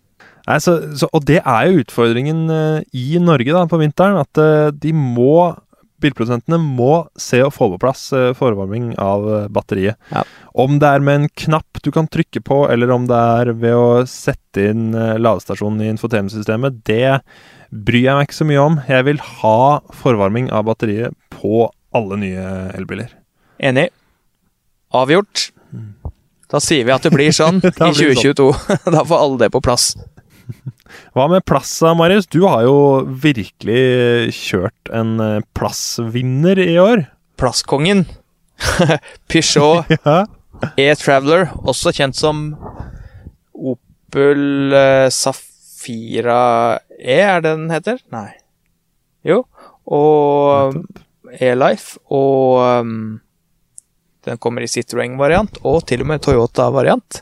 Nei, 0.46 0.58
så, 0.62 0.76
så, 0.98 1.10
og 1.14 1.26
det 1.30 1.40
er 1.40 1.70
jo 1.70 1.82
utfordringen 1.84 2.44
eh, 2.54 2.86
i 2.98 3.22
Norge 3.22 3.54
da, 3.54 3.64
på 3.70 3.80
vinteren. 3.82 4.18
At 4.22 4.42
eh, 4.42 4.70
de 4.74 4.94
må 4.94 5.56
Bilprodusentene 6.04 6.60
må 6.62 7.08
se 7.20 7.42
å 7.44 7.52
få 7.54 7.70
på 7.74 7.80
plass 7.82 8.10
eh, 8.16 8.32
forvarming 8.38 8.94
av 9.02 9.28
eh, 9.28 9.48
batteriet. 9.54 10.00
Ja. 10.14 10.24
Om 10.60 10.80
det 10.82 10.90
er 10.96 11.06
med 11.06 11.22
en 11.22 11.30
knapp 11.44 11.82
du 11.84 11.92
kan 11.96 12.10
trykke 12.12 12.42
på, 12.46 12.64
eller 12.72 12.92
om 12.96 13.08
det 13.10 13.20
er 13.20 13.54
ved 13.60 13.76
å 13.78 14.04
sette 14.10 14.70
inn 14.72 14.94
eh, 14.96 15.18
ladestasjonen 15.22 15.84
i 15.86 15.92
infotainmentsystemet, 15.94 16.82
det 16.88 17.20
bryr 17.70 18.08
jeg 18.08 18.18
meg 18.18 18.30
ikke 18.30 18.40
så 18.40 18.50
mye 18.50 18.66
om. 18.66 18.82
Jeg 18.90 19.08
vil 19.10 19.24
ha 19.42 19.62
forvarming 20.02 20.50
av 20.56 20.68
batteriet 20.72 21.16
på 21.34 21.68
alle 21.96 22.20
nye 22.22 22.50
elbiler. 22.78 23.14
Enig. 23.60 23.90
Avgjort. 24.96 25.50
Da 26.50 26.58
sier 26.64 26.86
vi 26.88 26.94
at 26.94 27.06
det 27.06 27.12
blir 27.14 27.34
sånn 27.36 27.60
i 27.62 27.70
Da 27.70 27.92
blir 27.94 28.14
det 28.14 28.18
2022. 28.24 28.50
da 28.96 29.04
får 29.06 29.26
alle 29.26 29.42
det 29.44 29.52
på 29.54 29.62
plass. 29.62 29.92
Hva 31.18 31.28
med 31.32 31.46
plassa, 31.48 31.94
Marius? 31.98 32.28
Du 32.32 32.42
har 32.48 32.66
jo 32.68 32.78
virkelig 33.24 34.34
kjørt 34.36 34.92
en 34.96 35.18
eh, 35.24 35.46
plassvinner 35.58 36.60
i 36.64 36.76
år. 36.82 37.06
Plasskongen. 37.40 38.06
Peugeot 39.32 39.90
Ja. 40.06 40.26
E-Traveler, 40.76 41.54
også 41.64 41.94
kjent 41.96 42.18
som 42.20 42.50
Opel 43.56 44.76
eh, 44.76 45.08
Safira 45.14 46.80
E, 47.00 47.16
er 47.24 47.40
det 47.40 47.54
den 47.54 47.70
heter? 47.72 48.02
Nei. 48.12 48.34
Jo. 49.24 49.46
Og 49.88 50.76
E-Life. 51.40 52.00
Og 52.12 52.60
um, 52.84 53.22
den 54.28 54.40
kommer 54.44 54.66
i 54.66 54.70
Citroën-variant, 54.70 55.62
og 55.64 55.86
til 55.88 56.04
og 56.04 56.10
med 56.12 56.24
Toyota-variant. 56.26 57.22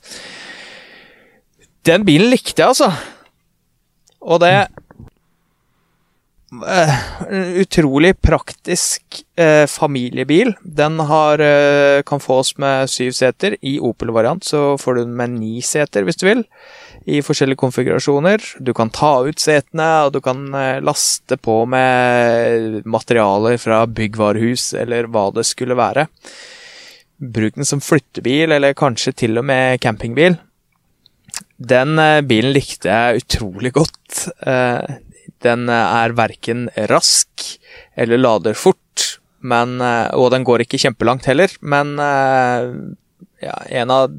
Den 1.87 2.07
bilen 2.07 2.31
likte 2.33 2.63
jeg, 2.63 2.73
altså. 2.73 2.89
Og 4.27 4.41
det 4.43 4.55
eh, 6.67 6.97
Utrolig 7.63 8.13
praktisk 8.21 9.21
eh, 9.39 9.65
familiebil. 9.71 10.53
Den 10.61 10.99
har, 10.99 11.39
eh, 11.43 12.01
kan 12.07 12.19
fås 12.19 12.57
med 12.57 12.89
syv 12.91 13.11
seter. 13.11 13.57
I 13.61 13.79
Opel-variant 13.79 14.43
så 14.43 14.77
får 14.79 14.95
du 14.95 15.01
den 15.03 15.15
med 15.15 15.29
ni 15.39 15.61
seter, 15.61 16.03
hvis 16.07 16.19
du 16.19 16.27
vil. 16.27 16.43
I 17.07 17.21
forskjellige 17.23 17.61
konfigurasjoner. 17.61 18.43
Du 18.59 18.73
kan 18.75 18.91
ta 18.91 19.13
ut 19.27 19.39
setene, 19.39 19.89
og 20.07 20.13
du 20.15 20.21
kan 20.23 20.47
eh, 20.53 20.81
laste 20.83 21.39
på 21.39 21.61
med 21.69 22.83
materialer 22.85 23.57
fra 23.61 23.85
byggvarehus, 23.87 24.73
eller 24.75 25.07
hva 25.11 25.29
det 25.35 25.47
skulle 25.47 25.77
være. 25.79 26.07
Bruk 27.17 27.55
den 27.55 27.65
som 27.65 27.81
flyttebil, 27.81 28.51
eller 28.51 28.77
kanskje 28.77 29.15
til 29.23 29.39
og 29.39 29.47
med 29.47 29.79
campingbil. 29.81 30.37
Den 31.57 31.97
eh, 31.99 32.21
bilen 32.21 32.53
likte 32.55 32.91
jeg 32.91 33.23
utrolig 33.23 33.73
godt. 33.77 34.27
Eh, 34.45 34.97
den 35.45 35.69
eh, 35.69 35.95
er 36.03 36.15
verken 36.17 36.67
rask 36.91 37.47
eller 37.97 38.21
lader 38.21 38.57
fort, 38.57 39.17
men, 39.47 39.77
og 40.17 40.31
den 40.33 40.45
går 40.45 40.63
ikke 40.63 40.79
kjempelangt 40.81 41.27
heller, 41.29 41.51
men 41.61 41.91
ja, 41.97 43.53
en 43.69 43.91
av 43.93 44.15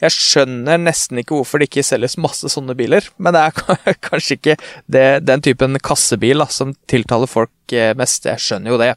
Jeg 0.00 0.14
skjønner 0.14 0.78
nesten 0.78 1.18
ikke 1.18 1.34
hvorfor 1.34 1.58
det 1.58 1.66
ikke 1.66 1.84
selges 1.84 2.14
masse 2.14 2.46
sånne 2.48 2.76
biler, 2.78 3.08
men 3.18 3.34
det 3.34 3.42
er 3.42 3.98
kanskje 4.06 4.38
ikke 4.38 4.56
det, 4.86 5.04
den 5.26 5.42
typen 5.42 5.78
kassebil 5.82 6.44
da, 6.44 6.46
som 6.46 6.72
tiltaler 6.90 7.30
folk 7.30 7.76
mest. 7.98 8.30
Jeg 8.30 8.42
skjønner 8.42 8.74
jo 8.74 8.80
det. 8.80 8.92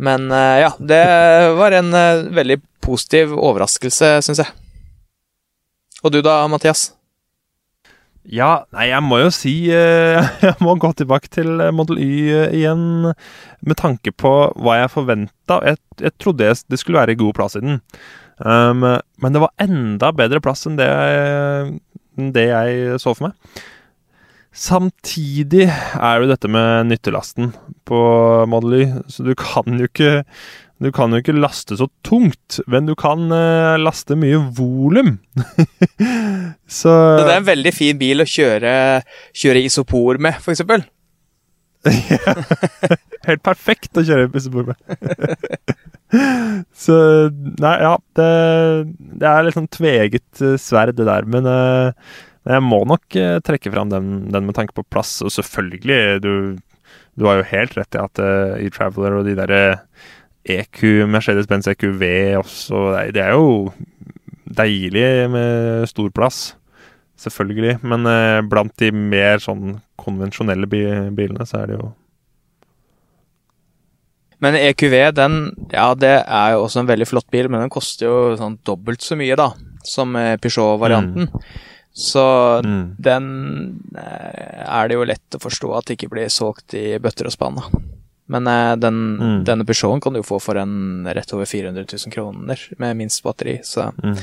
Men 0.00 0.32
ja, 0.32 0.72
det 0.80 1.04
var 1.60 1.76
en 1.76 1.92
veldig 2.40 2.58
positiv 2.84 3.36
overraskelse, 3.36 4.16
syns 4.24 4.46
jeg. 4.46 4.63
Og 6.04 6.12
du 6.12 6.20
da, 6.24 6.42
Mathias? 6.52 6.90
Ja, 8.24 8.64
nei, 8.72 8.86
jeg 8.88 9.04
må 9.04 9.18
jo 9.20 9.30
si 9.34 9.52
Jeg 9.68 10.54
må 10.64 10.74
gå 10.80 10.90
tilbake 10.96 11.28
til 11.32 11.60
eh, 11.60 11.72
Model 11.76 11.98
Y 12.00 12.12
eh, 12.32 12.54
igjen 12.60 12.84
med 13.64 13.76
tanke 13.80 14.12
på 14.16 14.32
hva 14.64 14.78
jeg 14.82 14.92
forventa. 14.94 15.58
Jeg, 15.68 15.80
jeg 16.00 16.14
trodde 16.20 16.52
det 16.72 16.80
skulle 16.80 17.02
være 17.02 17.18
god 17.20 17.34
plass 17.36 17.56
i 17.60 17.64
den. 17.64 17.80
Um, 18.40 18.80
men 19.22 19.36
det 19.36 19.40
var 19.44 19.52
enda 19.62 20.08
bedre 20.16 20.40
plass 20.42 20.64
enn 20.66 20.76
det, 20.80 20.88
jeg- 20.88 22.32
det 22.34 22.46
jeg 22.48 22.96
så 23.00 23.12
for 23.14 23.28
meg. 23.28 23.62
Samtidig 24.54 25.64
er 25.68 26.20
jo 26.22 26.28
dette 26.30 26.48
med 26.50 26.86
nyttelasten 26.90 27.52
på 27.88 28.00
Model 28.50 28.76
Y, 28.80 28.84
så 29.10 29.24
du 29.26 29.32
kan 29.38 29.80
jo 29.80 29.88
ikke 29.88 30.20
Du 30.82 30.90
kan 30.94 31.12
jo 31.14 31.20
ikke 31.22 31.36
laste 31.36 31.76
så 31.78 31.86
tungt, 32.06 32.58
men 32.70 32.88
du 32.88 32.96
kan 32.98 33.28
uh, 33.30 33.76
laste 33.78 34.16
mye 34.18 34.40
volum. 34.56 35.16
så 36.80 36.94
det 37.20 37.28
er 37.30 37.38
en 37.38 37.46
veldig 37.46 37.72
fin 37.74 37.98
bil 38.00 38.24
å 38.24 38.28
kjøre, 38.28 38.74
kjøre 39.38 39.62
isopor 39.68 40.18
med, 40.22 40.40
f.eks.? 40.42 40.64
Helt 43.28 43.44
perfekt 43.44 44.00
å 44.00 44.04
kjøre 44.04 44.28
isopor 44.34 44.72
med. 44.72 45.72
så 46.84 46.98
Nei, 47.30 47.74
ja. 47.84 47.94
Det, 48.18 48.28
det 49.22 49.30
er 49.30 49.46
litt 49.46 49.58
sånn 49.58 49.70
tveget 49.72 50.42
eh, 50.42 50.58
sverd, 50.60 50.96
det 50.98 51.06
der. 51.08 51.28
Men 51.30 51.46
uh, 51.48 52.18
jeg 52.50 52.66
må 52.66 52.82
nok 52.88 53.18
uh, 53.20 53.38
trekke 53.46 53.72
fram 53.72 53.94
den, 53.94 54.14
den, 54.34 54.48
med 54.48 54.58
tanke 54.58 54.74
på 54.76 54.86
plass. 54.90 55.20
Og 55.22 55.32
selvfølgelig, 55.38 56.02
du, 56.24 56.32
du 57.14 57.30
har 57.30 57.40
jo 57.40 57.48
helt 57.54 57.78
rett 57.78 57.94
i 57.94 58.02
at 58.02 58.24
e-Traveler 58.58 59.20
og 59.20 59.30
de 59.30 59.38
derre 59.38 59.64
EQ, 60.44 61.06
Mercedes-Benz 61.08 61.68
EQV 61.72 62.04
også, 62.40 62.84
det 63.14 63.22
er 63.24 63.32
jo 63.32 63.72
deilig 64.44 65.06
med 65.32 65.88
stor 65.90 66.12
plass. 66.14 66.54
Selvfølgelig. 67.20 67.78
Men 67.86 68.08
uh, 68.08 68.44
blant 68.46 68.74
de 68.82 68.90
mer 68.92 69.42
sånn 69.42 69.78
konvensjonelle 70.00 70.68
bi 70.68 70.82
bilene, 71.14 71.46
så 71.48 71.62
er 71.62 71.70
det 71.70 71.78
jo 71.78 71.92
Men 74.42 74.58
EQV, 74.58 74.96
den 75.16 75.36
Ja, 75.72 75.94
det 75.96 76.16
er 76.20 76.48
jo 76.52 76.64
også 76.66 76.82
en 76.82 76.90
veldig 76.90 77.06
flott 77.08 77.30
bil, 77.32 77.48
men 77.48 77.62
den 77.64 77.72
koster 77.72 78.10
jo 78.10 78.16
sånn 78.36 78.58
dobbelt 78.66 79.00
så 79.00 79.16
mye, 79.16 79.38
da, 79.40 79.52
som 79.86 80.12
Peugeot-varianten. 80.12 81.30
Mm. 81.30 81.72
Så 81.94 82.24
mm. 82.66 82.96
den 82.98 83.26
eh, 83.96 84.62
er 84.66 84.88
det 84.90 84.96
jo 84.98 85.06
lett 85.06 85.36
å 85.38 85.40
forstå 85.40 85.68
at 85.78 85.86
det 85.86 85.94
ikke 85.96 86.10
blir 86.16 86.32
solgt 86.32 86.74
i 86.74 86.98
bøtter 86.98 87.30
og 87.30 87.34
spann. 87.36 87.60
Men 88.32 88.48
eh, 88.48 88.72
den, 88.80 88.98
mm. 89.20 89.36
denne 89.44 89.66
Peugeoten 89.68 90.00
kan 90.04 90.16
du 90.16 90.22
få 90.24 90.40
for 90.40 90.58
en 90.60 91.06
rett 91.06 91.36
over 91.36 91.48
400 91.48 91.84
000 91.84 92.14
kroner 92.14 92.66
med 92.80 92.98
minst 93.00 93.22
batteri, 93.24 93.60
så 93.64 93.90
mm. 94.02 94.18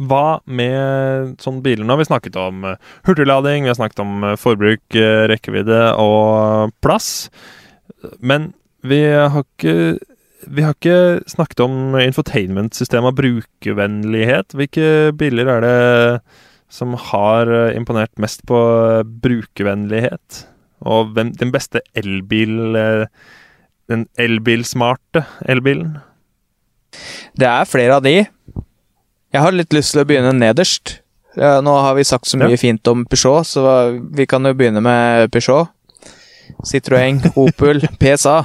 Hva 0.00 0.40
med 0.48 1.34
sånne 1.44 1.60
biler 1.60 1.84
nå? 1.84 1.92
har 1.92 2.00
Vi 2.00 2.08
snakket 2.08 2.36
om 2.40 2.62
eh, 2.64 2.78
hurtiglading, 3.08 3.66
vi 3.66 3.72
har 3.72 3.76
snakket 3.76 4.00
om 4.00 4.30
forbruk, 4.40 4.96
rekkevidde 5.28 5.80
og 6.00 6.72
plass. 6.80 7.28
Men 8.24 8.54
vi 8.80 9.02
har 9.12 9.44
ikke 9.44 9.98
vi 10.48 10.64
har 10.64 10.72
ikke 10.72 11.20
snakket 11.28 11.60
om 11.60 11.98
infotainment-system 12.00 13.04
og 13.10 13.18
brukervennlighet. 13.18 14.54
Hvilke 14.56 15.12
biler 15.20 15.50
er 15.52 15.66
det 15.66 15.74
som 16.70 16.94
har 17.10 17.50
eh, 17.50 17.74
imponert 17.76 18.14
mest 18.22 18.44
på 18.48 18.56
eh, 18.56 19.02
brukervennlighet? 19.04 20.44
Og 20.86 21.12
hvem, 21.16 21.32
den 21.36 21.52
beste 21.52 21.82
elbil 21.98 22.76
eh, 22.78 23.04
Den 23.90 24.06
elbilsmarte 24.18 25.24
elbilen? 25.50 25.98
Det 27.34 27.46
er 27.48 27.66
flere 27.66 27.96
av 27.98 28.04
de. 28.06 28.14
Jeg 29.30 29.42
har 29.42 29.54
litt 29.54 29.74
lyst 29.74 29.94
til 29.94 30.02
å 30.02 30.06
begynne 30.06 30.30
nederst. 30.34 31.00
Nå 31.34 31.74
har 31.74 31.96
vi 31.98 32.06
sagt 32.06 32.30
så 32.30 32.38
mye 32.38 32.54
ja. 32.54 32.58
fint 32.58 32.86
om 32.90 33.02
Peugeot, 33.06 33.46
så 33.46 33.64
vi 34.14 34.26
kan 34.30 34.46
jo 34.46 34.54
begynne 34.54 34.82
med 34.82 35.30
Peugeot. 35.34 35.70
Citroën, 36.66 37.18
Opel, 37.42 37.82
PSA. 37.98 38.44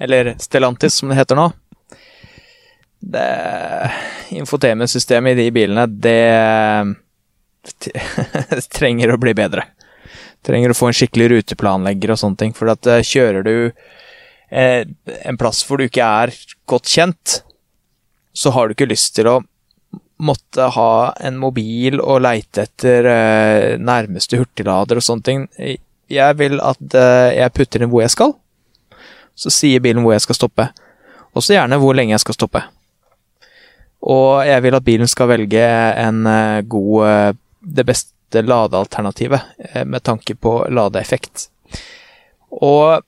Eller 0.00 0.34
Stellantis, 0.40 0.96
som 1.00 1.12
det 1.12 1.20
heter 1.20 1.36
nå 1.36 1.50
det 3.00 3.90
Infotainment-systemet 4.28 5.32
i 5.32 5.34
de 5.34 5.50
bilene, 5.50 5.86
det 5.86 6.94
trenger 8.76 9.14
å 9.14 9.20
bli 9.20 9.34
bedre. 9.36 9.64
Trenger 10.46 10.72
å 10.72 10.76
få 10.76 10.88
en 10.88 10.96
skikkelig 10.96 11.30
ruteplanlegger 11.34 12.14
og 12.14 12.20
sånne 12.22 12.40
ting. 12.40 12.54
For 12.56 12.72
at 12.72 12.86
uh, 12.88 13.02
kjører 13.04 13.44
du 13.44 13.54
eh, 14.50 14.84
en 15.22 15.38
plass 15.38 15.62
hvor 15.66 15.80
du 15.80 15.86
ikke 15.86 16.04
er 16.04 16.34
godt 16.70 16.90
kjent, 16.90 17.40
så 18.32 18.52
har 18.54 18.68
du 18.68 18.76
ikke 18.76 18.90
lyst 18.90 19.14
til 19.16 19.30
å 19.30 19.38
måtte 20.20 20.66
ha 20.74 20.92
en 21.24 21.38
mobil 21.40 22.00
og 22.02 22.20
leite 22.26 22.66
etter 22.66 23.08
eh, 23.08 23.78
nærmeste 23.80 24.40
hurtiglader 24.40 25.00
og 25.00 25.06
sånne 25.06 25.26
ting. 25.26 25.46
Jeg 26.10 26.38
vil 26.38 26.60
at 26.62 26.98
eh, 26.98 27.38
jeg 27.38 27.56
putter 27.56 27.82
inn 27.82 27.92
hvor 27.92 28.04
jeg 28.04 28.14
skal, 28.14 28.36
så 29.38 29.52
sier 29.54 29.82
bilen 29.82 30.04
hvor 30.04 30.14
jeg 30.14 30.26
skal 30.26 30.38
stoppe. 30.42 30.68
Også 31.38 31.54
gjerne 31.56 31.78
hvor 31.80 31.96
lenge 31.96 32.14
jeg 32.16 32.24
skal 32.24 32.36
stoppe. 32.36 32.64
Og 34.00 34.42
jeg 34.48 34.64
vil 34.64 34.76
at 34.76 34.84
bilen 34.84 35.08
skal 35.08 35.28
velge 35.28 35.60
en 36.00 36.24
god 36.72 37.36
det 37.60 37.84
beste 37.84 38.14
ladealternativet 38.34 39.40
eh, 39.58 39.84
med 39.84 40.04
tanke 40.06 40.34
på 40.34 40.64
ladeeffekt. 40.70 41.48
Og 42.50 43.02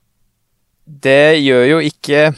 det 0.83 1.39
gjør 1.39 1.65
jo 1.67 1.79
ikke 1.83 2.33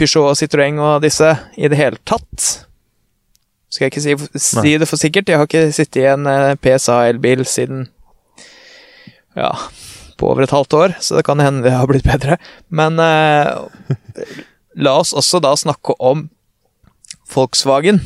Peugeot 0.00 0.32
og 0.32 0.38
Citroën 0.40 0.78
og 0.80 1.02
disse 1.04 1.28
i 1.60 1.68
det 1.68 1.78
hele 1.78 2.00
tatt. 2.08 2.66
Skal 3.72 3.86
jeg 3.86 3.92
ikke 3.92 4.04
si, 4.04 4.40
si 4.40 4.76
det 4.80 4.88
for 4.88 5.00
sikkert, 5.00 5.28
jeg 5.28 5.40
har 5.40 5.48
ikke 5.48 5.72
sittet 5.72 6.02
i 6.02 6.08
en 6.12 6.28
eh, 6.28 6.54
PSA-elbil 6.60 7.44
siden 7.48 7.86
ja, 9.36 9.52
på 10.20 10.28
over 10.28 10.44
et 10.44 10.52
halvt 10.52 10.76
år, 10.76 10.96
så 11.00 11.16
det 11.16 11.24
kan 11.24 11.40
hende 11.40 11.64
det 11.64 11.72
har 11.72 11.88
blitt 11.88 12.04
bedre. 12.08 12.36
Men 12.68 13.00
eh, 13.00 14.34
la 14.76 14.96
oss 15.00 15.14
også 15.16 15.40
da 15.44 15.54
snakke 15.56 15.96
om 16.00 16.26
Volkswagen. 17.32 18.02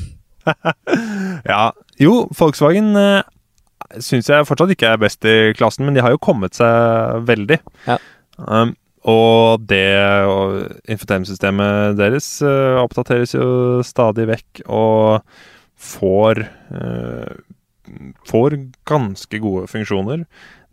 ja, 1.52 1.72
jo, 1.98 2.26
Volkswagen 2.38 2.94
uh, 2.94 3.24
syns 4.02 4.30
jeg 4.30 4.46
fortsatt 4.48 4.72
ikke 4.74 4.94
er 4.94 5.00
best 5.02 5.26
i 5.28 5.36
klassen, 5.56 5.86
men 5.86 5.96
de 5.96 6.02
har 6.04 6.14
jo 6.14 6.22
kommet 6.22 6.58
seg 6.58 7.22
veldig. 7.28 7.60
Ja. 7.86 7.98
Um, 8.36 8.74
og 9.06 9.62
det 9.70 9.86
og 10.26 10.64
infotainmentsystemet 10.90 11.94
deres 11.98 12.26
uh, 12.42 12.82
oppdateres 12.82 13.36
jo 13.36 13.46
stadig 13.86 14.26
vekk 14.32 14.64
og 14.66 15.22
får 15.76 16.42
uh, 16.74 17.36
får 18.26 18.58
ganske 18.88 19.38
gode 19.38 19.68
funksjoner. 19.70 20.24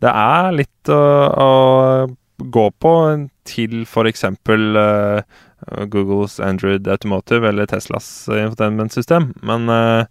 Det 0.02 0.10
er 0.10 0.50
litt 0.56 0.90
å, 0.90 1.00
å 1.30 1.50
gå 2.42 2.64
på 2.82 2.94
til 3.46 3.84
f.eks. 3.86 4.24
Uh, 4.50 5.22
Googles 5.88 6.40
Android 6.44 6.88
Automotive 6.90 7.48
eller 7.48 7.70
Teslas 7.70 8.08
infotainmentsystem, 8.28 9.30
men 9.46 9.70
uh, 9.70 10.04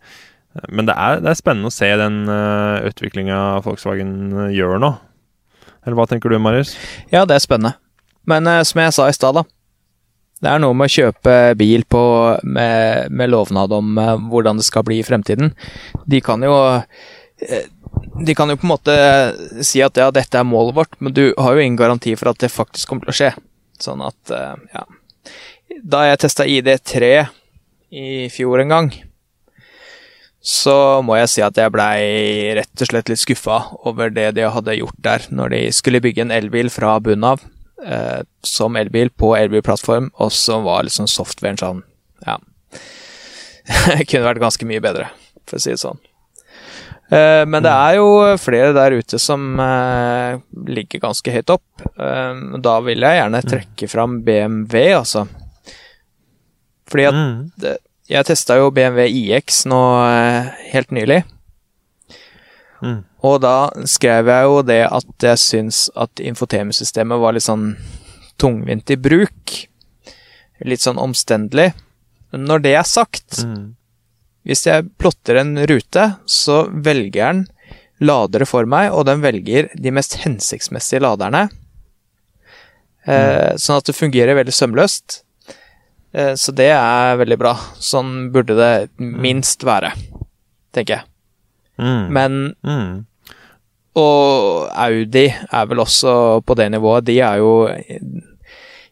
men 0.70 0.86
det 0.86 0.94
er, 0.94 1.22
det 1.24 1.32
er, 1.32 1.40
spennende 1.40 1.72
å 1.72 1.74
se 1.74 1.90
den 1.98 2.24
uh, 2.30 2.78
eh, 2.78 2.92
utviklinga 2.92 3.40
Volkswagen 3.66 4.14
uh, 4.36 4.50
gjør 4.54 4.78
nå. 4.84 4.92
Eller 5.84 5.98
hva 5.98 6.06
tenker 6.10 6.30
du, 6.30 6.38
Marius? 6.42 6.76
Ja, 7.10 7.24
det 7.26 7.40
er 7.40 7.44
spennende. 7.44 7.80
Men 8.30 8.46
uh, 8.48 8.62
som 8.68 8.84
jeg 8.84 8.94
sa 8.94 9.08
i 9.10 9.16
stad, 9.18 9.40
da. 9.40 9.44
Det 10.44 10.52
er 10.52 10.62
noe 10.62 10.76
med 10.78 10.92
å 10.92 10.94
kjøpe 10.94 11.34
bil 11.58 11.86
på, 11.90 12.04
med, 12.46 13.10
med 13.10 13.32
lovnad 13.34 13.74
om 13.74 13.98
uh, 13.98 14.14
hvordan 14.30 14.62
det 14.62 14.68
skal 14.68 14.86
bli 14.86 15.00
i 15.02 15.08
fremtiden. 15.08 15.56
De 16.06 16.22
kan 16.22 16.44
jo 16.44 16.54
De 18.24 18.36
kan 18.38 18.52
jo 18.52 18.56
på 18.60 18.68
en 18.68 18.72
måte 18.72 18.94
si 19.66 19.82
at 19.84 19.98
ja, 20.00 20.12
dette 20.14 20.38
er 20.38 20.46
målet 20.48 20.78
vårt, 20.78 20.94
men 21.02 21.16
du 21.16 21.34
har 21.34 21.56
jo 21.56 21.64
ingen 21.64 21.80
garanti 21.80 22.14
for 22.20 22.30
at 22.30 22.40
det 22.44 22.54
faktisk 22.54 22.92
kommer 22.92 23.08
til 23.08 23.14
å 23.14 23.18
skje. 23.18 23.32
Sånn 23.82 24.04
at, 24.06 24.32
ja 24.72 24.84
Da 25.82 26.04
jeg 26.08 26.22
testa 26.22 26.46
ID3 26.46 27.10
i 27.90 28.30
fjor 28.32 28.62
en 28.62 28.72
gang 28.72 28.92
så 30.44 30.76
må 31.08 31.16
jeg 31.16 31.30
si 31.32 31.44
at 31.46 31.56
jeg 31.56 31.72
blei 31.72 32.52
rett 32.58 32.84
og 32.84 32.90
slett 32.90 33.08
litt 33.08 33.22
skuffa 33.22 33.62
over 33.88 34.12
det 34.12 34.34
de 34.36 34.44
hadde 34.52 34.76
gjort 34.76 34.98
der, 35.06 35.28
når 35.32 35.54
de 35.56 35.62
skulle 35.72 36.02
bygge 36.04 36.26
en 36.26 36.34
elbil 36.36 36.72
fra 36.74 36.98
bunnen 37.04 37.30
av, 37.32 37.46
eh, 37.80 38.26
som 38.44 38.76
elbil 38.76 39.14
på 39.16 39.32
elbilplattform, 39.40 40.12
og 40.20 40.34
så 40.36 40.60
var 40.66 40.84
liksom 40.88 41.08
softwaren 41.08 41.62
sånn 41.62 41.84
Ja. 42.28 42.40
kunne 44.10 44.28
vært 44.28 44.44
ganske 44.44 44.68
mye 44.68 44.84
bedre, 44.84 45.08
for 45.48 45.56
å 45.56 45.64
si 45.64 45.72
det 45.72 45.80
sånn. 45.80 46.02
Eh, 47.14 47.44
men 47.48 47.64
det 47.64 47.72
er 47.72 47.98
jo 48.00 48.10
flere 48.42 48.74
der 48.76 48.98
ute 49.00 49.20
som 49.22 49.60
eh, 49.60 50.40
ligger 50.68 51.04
ganske 51.04 51.34
høyt 51.36 51.56
opp. 51.56 51.88
Eh, 51.96 52.44
da 52.64 52.76
vil 52.84 53.08
jeg 53.08 53.20
gjerne 53.20 53.44
trekke 53.48 53.90
fram 53.92 54.20
BMW, 54.28 54.92
altså. 54.98 55.24
Fordi 56.92 57.08
at 57.10 57.16
mm. 57.16 57.36
Jeg 58.12 58.28
testa 58.28 58.58
jo 58.60 58.72
BMW 58.76 59.08
iX 59.08 59.64
nå 59.72 59.82
eh, 60.08 60.52
helt 60.74 60.92
nylig. 60.96 61.22
Mm. 62.84 63.04
Og 63.24 63.38
da 63.44 63.72
skrev 63.88 64.28
jeg 64.28 64.50
jo 64.50 64.58
det 64.68 64.82
at 64.90 65.28
jeg 65.30 65.40
syns 65.40 65.86
at 65.96 66.20
infotemesystemet 66.20 67.22
var 67.22 67.36
litt 67.36 67.48
sånn 67.48 67.72
tungvint 68.42 68.92
i 68.92 69.00
bruk. 69.00 69.56
Litt 70.68 70.84
sånn 70.84 71.00
omstendelig. 71.00 71.72
Når 72.36 72.64
det 72.66 72.76
er 72.76 72.88
sagt, 72.88 73.44
mm. 73.46 73.74
hvis 74.48 74.66
jeg 74.68 74.90
plotter 75.00 75.40
en 75.40 75.56
rute, 75.70 76.08
så 76.26 76.64
velger 76.74 77.22
den 77.22 77.44
ladere 78.04 78.48
for 78.50 78.68
meg, 78.68 78.92
og 78.92 79.06
den 79.08 79.22
velger 79.24 79.70
de 79.80 79.94
mest 79.96 80.18
hensiktsmessige 80.26 81.04
laderne. 81.06 81.46
Eh, 83.06 83.54
mm. 83.54 83.62
sånn 83.62 83.80
at 83.80 83.88
det 83.88 83.96
fungerer 83.96 84.40
veldig 84.40 84.56
sømløst. 84.56 85.22
Eh, 86.14 86.34
så 86.40 86.54
det 86.56 86.70
er 86.76 87.18
veldig 87.22 87.40
bra. 87.42 87.56
Sånn 87.82 88.30
burde 88.34 88.58
det 88.58 88.74
minst 89.00 89.66
være, 89.66 89.94
tenker 90.76 91.00
jeg. 91.00 91.10
Mm. 91.82 92.06
Men 92.14 92.40
mm. 92.62 92.92
Og 93.98 94.70
Audi 94.74 95.28
er 95.30 95.66
vel 95.70 95.82
også 95.84 96.42
på 96.46 96.56
det 96.58 96.72
nivået. 96.74 97.06
De 97.06 97.20
er 97.22 97.42
jo 97.42 97.68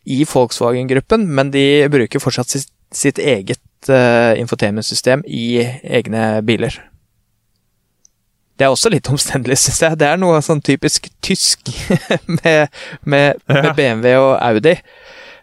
i 0.06 0.22
Volkswagen-gruppen, 0.26 1.26
men 1.30 1.50
de 1.54 1.88
bruker 1.94 2.22
fortsatt 2.22 2.54
sitt, 2.54 2.70
sitt 2.94 3.22
eget 3.22 3.90
uh, 3.90 4.38
infotainmentsystem 4.38 5.24
i 5.26 5.62
egne 5.84 6.42
biler. 6.46 6.78
Det 8.58 8.68
er 8.68 8.74
også 8.74 8.92
litt 8.94 9.10
omstendelig, 9.14 9.58
syns 9.64 9.82
jeg. 9.82 10.00
Det 10.02 10.10
er 10.10 10.22
noe 10.22 10.42
sånn 10.46 10.62
typisk 10.62 11.10
tysk 11.26 11.74
med, 12.42 12.70
med, 13.02 13.42
med 13.50 13.72
BMW 13.78 14.14
og 14.20 14.36
Audi. 14.38 14.76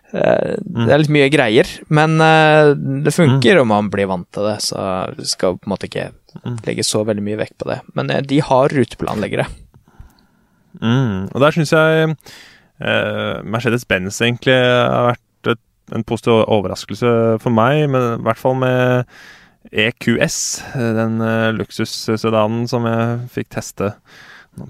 Uh, 0.09 0.57
det 0.59 0.89
er 0.89 1.03
litt 1.03 1.13
mye 1.13 1.31
greier, 1.33 1.71
men 1.93 2.17
uh, 2.23 2.73
det 3.05 3.13
funker 3.13 3.59
og 3.59 3.67
om 3.67 3.73
man 3.75 3.91
blir 3.93 4.09
vant 4.11 4.29
til 4.35 4.49
det. 4.49 4.59
Så 4.65 4.83
skal 5.35 5.59
på 5.59 5.69
en 5.69 5.75
måte 5.75 5.89
ikke 5.91 6.11
mm. 6.45 6.61
legge 6.69 6.87
så 6.87 7.05
veldig 7.09 7.25
mye 7.25 7.41
vekt 7.41 7.59
på 7.61 7.71
det. 7.71 7.81
Men 7.99 8.13
uh, 8.13 8.21
de 8.25 8.43
har 8.45 8.75
ruteplanleggere. 8.75 9.49
Mm. 10.79 11.29
Og 11.33 11.43
der 11.43 11.57
syns 11.57 11.75
jeg 11.75 12.15
Mercedes-Benz 12.79 14.21
egentlig 14.23 14.55
har 14.55 15.09
vært 15.09 15.49
et, 15.51 15.61
en 15.97 16.05
positiv 16.07 16.45
overraskelse 16.47 17.09
for 17.43 17.51
meg, 17.51 17.89
men 17.91 18.05
i 18.13 18.23
hvert 18.23 18.39
fall 18.39 18.55
med 18.61 19.09
EQS, 19.73 20.37
den 20.75 21.21
eh, 21.21 21.51
luksussedanen 21.53 22.69
som 22.71 22.87
jeg 22.89 23.19
fikk 23.35 23.51
teste 23.57 23.93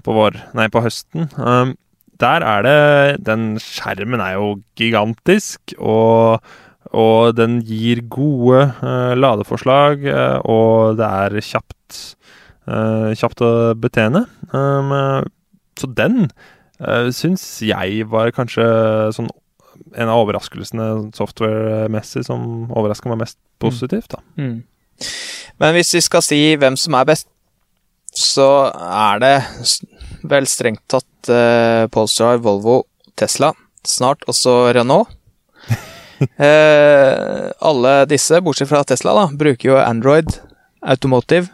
på, 0.03 0.13
vår, 0.13 0.37
nei, 0.57 0.67
på 0.71 0.81
høsten. 0.83 1.29
Um, 1.37 1.75
der 2.19 2.45
er 2.45 2.65
det 2.65 3.25
Den 3.25 3.57
skjermen 3.63 4.21
er 4.23 4.37
jo 4.37 4.59
gigantisk, 4.79 5.73
og, 5.77 6.43
og 6.91 7.35
den 7.37 7.59
gir 7.65 8.03
gode 8.11 8.65
uh, 8.83 9.15
ladeforslag, 9.17 10.05
uh, 10.05 10.39
og 10.43 10.99
det 10.99 11.09
er 11.09 11.39
kjapt, 11.51 11.99
uh, 12.67 13.11
kjapt 13.15 13.43
å 13.45 13.51
betjene. 13.79 14.25
Um, 14.51 14.95
så 15.79 15.91
den 15.95 16.27
uh, 16.83 17.07
syns 17.15 17.45
jeg 17.63 18.07
var 18.11 18.33
kanskje 18.35 18.67
sånn 19.15 19.31
en 19.95 20.11
av 20.11 20.21
overraskelsene 20.25 21.09
software-messig 21.15 22.25
som 22.27 22.67
overraska 22.67 23.09
meg 23.11 23.23
mest 23.23 23.39
positivt. 23.63 24.11
da. 24.11 24.19
Mm. 24.37 24.63
Men 25.59 25.75
hvis 25.75 25.93
vi 25.95 26.01
skal 26.03 26.23
si 26.25 26.39
hvem 26.59 26.77
som 26.79 26.97
er 26.99 27.07
best, 27.09 27.29
så 28.15 28.69
er 28.73 29.21
det 29.21 29.35
vel 30.21 30.47
strengt 30.47 30.83
tatt 30.91 31.29
eh, 31.31 31.85
Polestar, 31.91 32.39
Volvo, 32.43 32.83
Tesla. 33.19 33.53
Snart 33.87 34.25
også 34.29 34.73
Renault. 34.75 35.11
eh, 36.37 37.47
alle 37.59 37.93
disse, 38.09 38.41
bortsett 38.43 38.69
fra 38.71 38.83
Tesla, 38.87 39.15
da, 39.15 39.25
bruker 39.31 39.71
jo 39.71 39.79
Android 39.79 40.31
Automotive 40.81 41.47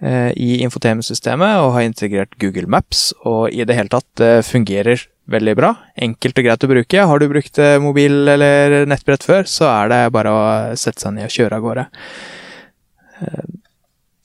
eh, 0.00 0.30
i 0.36 0.62
infotemesystemet 0.64 1.60
og 1.62 1.74
har 1.76 1.86
integrert 1.86 2.36
Google 2.40 2.68
Maps, 2.70 3.10
og 3.24 3.50
i 3.52 3.64
det 3.68 3.76
hele 3.78 3.92
tatt 3.92 4.08
det 4.20 4.34
fungerer 4.48 5.08
veldig 5.32 5.56
bra. 5.56 5.74
Enkelt 5.96 6.40
og 6.40 6.48
greit 6.48 6.64
å 6.66 6.72
bruke. 6.72 7.04
Har 7.08 7.22
du 7.22 7.28
brukt 7.30 7.60
mobil 7.80 8.26
eller 8.28 8.82
nettbrett 8.90 9.24
før, 9.24 9.46
så 9.48 9.68
er 9.70 9.92
det 9.92 10.00
bare 10.14 10.32
å 10.32 10.42
sette 10.76 11.04
seg 11.04 11.14
ned 11.16 11.28
og 11.28 11.36
kjøre 11.36 11.60
av 11.60 11.68
gårde. 11.68 11.84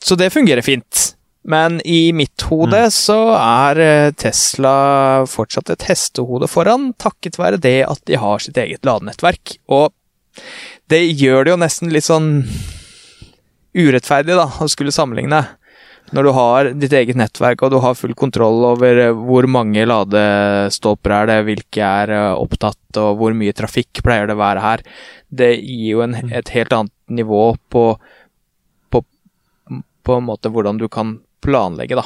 Så 0.01 0.17
det 0.17 0.31
fungerer 0.33 0.65
fint. 0.65 1.16
Men 1.47 1.79
i 1.87 2.11
mitt 2.13 2.43
hode 2.49 2.81
mm. 2.87 2.93
så 2.93 3.19
er 3.39 3.79
eh, 3.79 4.09
Tesla 4.19 4.73
fortsatt 5.31 5.71
et 5.71 5.85
hestehode 5.87 6.49
foran, 6.51 6.91
takket 6.99 7.39
være 7.39 7.61
det 7.63 7.79
at 7.87 8.01
de 8.09 8.19
har 8.19 8.43
sitt 8.43 8.59
eget 8.59 8.83
ladenettverk. 8.87 9.55
Og 9.71 9.93
det 10.91 11.05
gjør 11.15 11.47
det 11.47 11.53
jo 11.53 11.61
nesten 11.61 11.93
litt 11.93 12.07
sånn 12.07 12.43
urettferdig, 13.77 14.35
da, 14.35 14.49
å 14.59 14.67
skulle 14.71 14.91
sammenligne. 14.91 15.45
Når 16.15 16.23
du 16.23 16.31
har 16.35 16.69
ditt 16.79 16.93
eget 16.95 17.17
nettverk 17.19 17.65
og 17.65 17.71
du 17.73 17.81
har 17.83 17.95
full 17.99 18.15
kontroll 18.19 18.63
over 18.73 18.99
eh, 19.05 19.15
hvor 19.15 19.47
mange 19.47 19.87
ladestolper 19.87 21.15
er 21.21 21.31
det, 21.31 21.39
hvilke 21.47 21.93
er 22.03 22.11
eh, 22.17 22.33
opptatt, 22.35 22.99
og 22.99 23.21
hvor 23.21 23.39
mye 23.39 23.55
trafikk 23.55 24.03
pleier 24.03 24.27
det 24.27 24.35
å 24.35 24.43
være 24.43 24.67
her. 24.67 24.83
Det 25.31 25.53
gir 25.55 25.87
jo 25.93 26.03
en, 26.03 26.19
mm. 26.27 26.35
et 26.41 26.51
helt 26.57 26.75
annet 26.75 26.95
nivå 27.23 27.53
på 27.71 27.87
på 30.07 30.15
en 30.15 30.27
måte 30.27 30.51
hvordan 30.53 30.79
du 30.79 30.87
kan 30.91 31.17
planlegge, 31.43 31.99
da. 31.99 32.05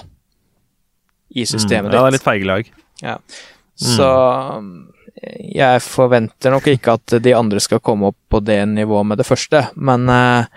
I 1.32 1.46
systemet 1.48 1.92
mm, 1.92 1.96
ja, 1.96 2.02
det 2.02 2.08
er 2.10 2.16
litt 2.18 2.26
feigelag. 2.28 2.72
Ja. 3.02 3.18
Så 3.82 4.08
mm. 4.62 4.72
jeg 5.56 5.84
forventer 5.86 6.54
nok 6.54 6.68
ikke 6.74 6.98
at 7.00 7.16
de 7.24 7.36
andre 7.38 7.62
skal 7.64 7.82
komme 7.84 8.12
opp 8.12 8.20
på 8.32 8.42
det 8.44 8.60
nivået 8.74 9.08
med 9.08 9.22
det 9.22 9.28
første, 9.28 9.64
men 9.80 10.10
uh, 10.12 10.50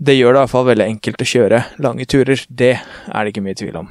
det 0.00 0.16
gjør 0.16 0.32
det 0.32 0.38
i 0.38 0.42
hvert 0.44 0.54
fall 0.54 0.68
veldig 0.70 0.88
enkelt 0.94 1.24
å 1.24 1.30
kjøre 1.34 1.62
lange 1.84 2.06
turer. 2.08 2.44
Det 2.48 2.74
er 2.78 3.20
det 3.20 3.34
ikke 3.34 3.44
mye 3.44 3.58
tvil 3.58 3.82
om. 3.82 3.90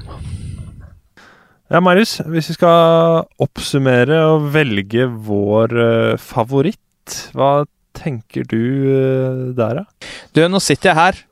Ja, 1.69 1.83
Marius, 1.85 2.15
hvis 2.25 2.49
vi 2.49 2.55
skal 2.57 3.27
oppsummere 3.43 4.23
og 4.31 4.47
velge 4.55 5.05
vår 5.05 5.75
uh, 5.77 6.15
favoritt, 6.17 7.19
hva 7.37 7.67
tenker 7.97 8.47
du 8.49 8.63
uh, 8.89 9.43
der, 9.57 9.83
da? 9.83 10.09
Du, 10.33 10.41
nå 10.49 10.61
sitter 10.63 10.89
jeg 10.93 10.97
her 10.97 11.25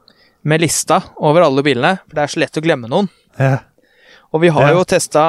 med 0.48 0.64
lista 0.64 1.02
over 1.20 1.44
alle 1.46 1.64
bilene, 1.66 1.98
for 2.06 2.18
det 2.18 2.24
er 2.24 2.34
så 2.34 2.42
lett 2.44 2.60
å 2.60 2.64
glemme 2.64 2.90
noen. 2.92 3.10
Ja. 3.38 3.60
Og 4.36 4.44
vi 4.44 4.52
har 4.52 4.70
ja. 4.70 4.76
jo 4.76 4.86
testa 4.88 5.26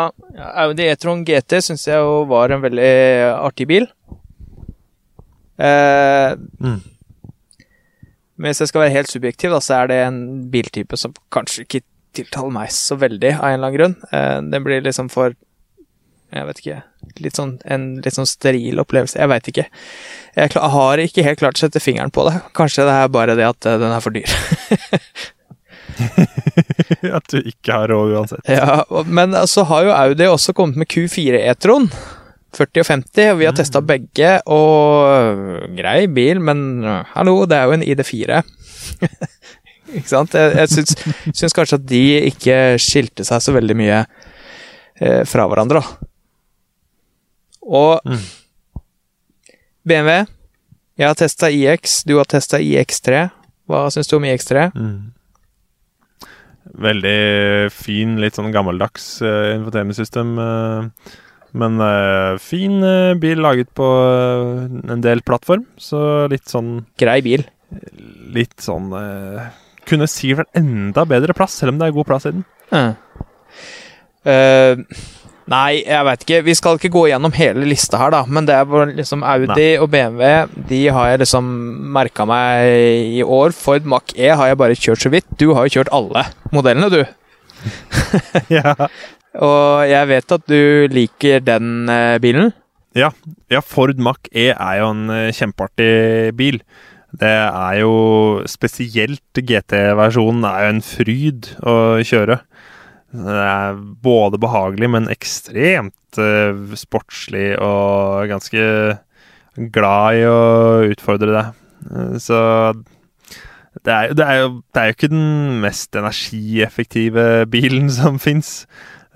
Audi 0.65 0.87
E-tron 0.89 1.25
GT, 1.27 1.61
syns 1.65 1.87
jeg 1.87 1.99
jo 2.03 2.25
var 2.31 2.55
en 2.55 2.63
veldig 2.65 2.93
artig 3.39 3.69
bil. 3.71 3.87
Eh, 5.59 6.33
mm. 6.35 6.81
Men 8.39 8.53
hvis 8.53 8.63
jeg 8.63 8.71
skal 8.71 8.85
være 8.85 8.95
helt 8.95 9.11
subjektiv, 9.11 9.55
da, 9.55 9.61
så 9.63 9.81
er 9.81 9.91
det 9.91 10.01
en 10.07 10.19
biltype 10.53 10.99
som 10.99 11.15
kanskje 11.35 11.65
ikke 11.67 11.83
tiltaler 12.19 12.55
meg 12.55 12.73
så 12.75 12.99
veldig, 12.99 13.35
av 13.39 13.49
en 13.49 13.59
eller 13.59 13.69
annen 13.69 13.79
grunn. 13.79 13.97
Eh, 14.15 14.37
den 14.55 14.67
blir 14.67 14.85
liksom 14.87 15.11
for 15.13 15.35
Jeg 16.29 16.45
vet 16.45 16.61
ikke. 16.61 16.79
Litt 17.25 17.39
sånn, 17.39 17.55
en 17.65 17.87
litt 18.05 18.17
sånn 18.17 18.29
steril 18.29 18.83
opplevelse. 18.83 19.17
Jeg 19.17 19.31
veit 19.33 19.49
ikke. 19.49 19.65
Jeg 20.37 20.63
har 20.75 21.03
ikke 21.03 21.25
helt 21.25 21.41
klart 21.41 21.57
å 21.57 21.65
sette 21.65 21.81
fingeren 21.81 22.13
på 22.13 22.27
det. 22.29 22.37
Kanskje 22.57 22.85
det 22.89 22.97
er 23.01 23.13
bare 23.15 23.37
det 23.39 23.47
at 23.49 23.69
eh, 23.69 23.79
den 23.81 23.95
er 23.95 24.05
for 24.05 24.13
dyr. 24.17 24.29
at 27.19 27.33
du 27.33 27.41
ikke 27.41 27.81
har 27.81 27.89
råd 27.91 28.15
uansett. 28.19 28.45
Ja, 28.53 28.85
Men 29.09 29.35
så 29.49 29.65
har 29.71 29.89
jo 29.89 29.97
Audi 29.97 30.29
også 30.29 30.55
kommet 30.57 30.77
med 30.83 30.91
Q4 30.93 31.41
E-tron. 31.49 31.89
40 32.57 32.81
og 32.83 32.87
50, 32.89 33.31
og 33.33 33.39
vi 33.41 33.47
har 33.47 33.53
mm. 33.53 33.59
testa 33.59 33.81
begge, 33.85 34.31
og 34.49 35.09
øh, 35.13 35.67
grei 35.77 36.07
bil, 36.09 36.41
men 36.41 36.81
hallo, 37.13 37.43
det 37.45 37.59
er 37.59 37.69
jo 37.69 37.77
en 37.77 37.85
ID4. 37.85 38.39
ikke 39.99 40.09
sant? 40.09 40.37
Jeg, 40.37 40.55
jeg 40.57 40.73
syns, 40.73 40.97
syns, 41.29 41.57
kanskje 41.57 41.79
at 41.79 41.87
de 41.89 42.03
ikke 42.31 42.59
skilte 42.83 43.27
seg 43.29 43.45
så 43.45 43.55
veldig 43.57 43.77
mye 43.79 44.01
eh, 44.01 45.23
fra 45.29 45.45
hverandre. 45.49 45.85
Og 47.69 48.01
mm. 48.09 48.25
BMW. 49.89 50.25
Jeg 50.99 51.07
har 51.07 51.19
testa 51.19 51.51
IX, 51.53 52.01
du 52.09 52.17
har 52.19 52.27
testa 52.27 52.59
IX3. 52.59 53.29
Hva 53.69 53.85
syns 53.93 54.11
du 54.11 54.17
om 54.19 54.27
IX3? 54.27 54.65
Mm. 54.75 54.99
Veldig 56.89 57.19
fin, 57.73 58.17
litt 58.21 58.37
sånn 58.39 58.53
gammeldags 58.55 59.07
uh, 59.25 59.55
infotainmentsystem. 59.55 60.35
Uh, 60.41 61.13
men 61.59 61.79
uh, 61.81 62.35
fin 62.43 62.81
uh, 62.83 63.15
bil 63.21 63.41
laget 63.45 63.71
på 63.77 63.87
en 63.87 65.05
del 65.05 65.23
plattform, 65.27 65.65
så 65.81 66.27
litt 66.33 66.49
sånn 66.51 66.83
Grei 67.01 67.21
bil. 67.25 67.47
Litt 68.33 68.63
sånn 68.65 68.89
Kunne 69.89 70.07
sikkert 70.09 70.47
vært 70.47 70.61
enda 70.61 71.05
bedre 71.09 71.35
plass, 71.37 71.59
selv 71.61 71.75
om 71.75 71.81
det 71.81 71.89
er 71.89 71.97
god 71.97 72.09
plass 72.09 72.29
i 72.29 72.35
den. 72.37 72.47
Uh, 74.29 74.85
Nei, 75.49 75.81
jeg 75.81 76.05
veit 76.05 76.25
ikke. 76.25 76.41
Vi 76.45 76.55
skal 76.59 76.77
ikke 76.77 76.91
gå 76.93 77.05
gjennom 77.09 77.33
hele 77.37 77.65
lista 77.69 78.01
her, 78.01 78.13
da. 78.13 78.23
Men 78.29 78.49
det 78.49 78.57
er 78.59 78.93
liksom 78.99 79.23
Audi 79.25 79.49
Nei. 79.49 79.69
og 79.81 79.89
BMW 79.93 80.25
De 80.69 80.81
har 80.93 81.13
jeg 81.13 81.23
liksom 81.23 81.47
merka 81.97 82.27
meg 82.29 82.69
i 83.19 83.23
år. 83.25 83.55
Ford 83.57 83.89
Mac 83.89 84.13
E 84.17 84.29
har 84.29 84.51
jeg 84.51 84.61
bare 84.61 84.77
kjørt 84.77 85.07
så 85.07 85.13
vidt. 85.13 85.29
Du 85.41 85.55
har 85.57 85.65
jo 85.65 85.79
kjørt 85.79 85.93
alle 85.97 86.27
modellene, 86.53 86.91
du. 86.93 87.01
ja. 88.59 88.75
Og 89.39 89.89
jeg 89.89 90.11
vet 90.13 90.37
at 90.37 90.45
du 90.51 90.61
liker 90.93 91.41
den 91.45 91.89
uh, 91.89 92.19
bilen. 92.21 92.53
Ja. 92.97 93.13
ja. 93.53 93.65
Ford 93.65 93.97
Mac 94.03 94.29
E 94.33 94.51
er 94.53 94.83
jo 94.83 94.93
en 94.93 95.09
uh, 95.09 95.33
kjempeartig 95.33 96.37
bil. 96.37 96.61
Det 97.19 97.33
er 97.33 97.81
jo 97.81 98.45
spesielt 98.51 99.41
GT-versjonen 99.41 100.45
er 100.45 100.67
jo 100.67 100.73
en 100.75 100.85
fryd 100.85 101.53
å 101.65 101.75
kjøre. 102.05 102.43
Det 103.09 103.41
er 103.41 103.79
både 104.05 104.41
behagelig, 104.41 104.91
men 104.93 105.09
ekstremt 105.13 106.21
uh, 106.21 106.75
sportslig 106.77 107.55
og 107.57 108.29
ganske 108.29 108.67
glad 109.73 110.19
i 110.19 110.27
å 110.29 110.43
utfordre 110.93 111.33
deg. 111.33 111.65
Uh, 111.89 112.19
så 112.21 112.43
det 113.87 113.95
er, 113.95 114.13
det, 114.13 114.27
er 114.27 114.39
jo, 114.43 114.53
det 114.75 114.83
er, 114.83 114.91
jo, 114.91 114.99
ikke 114.99 115.13
den 115.15 115.59
mest 115.65 115.97
energieffektive 115.97 117.27
bilen 117.49 117.89
som 117.99 118.21
fins. 118.21 118.67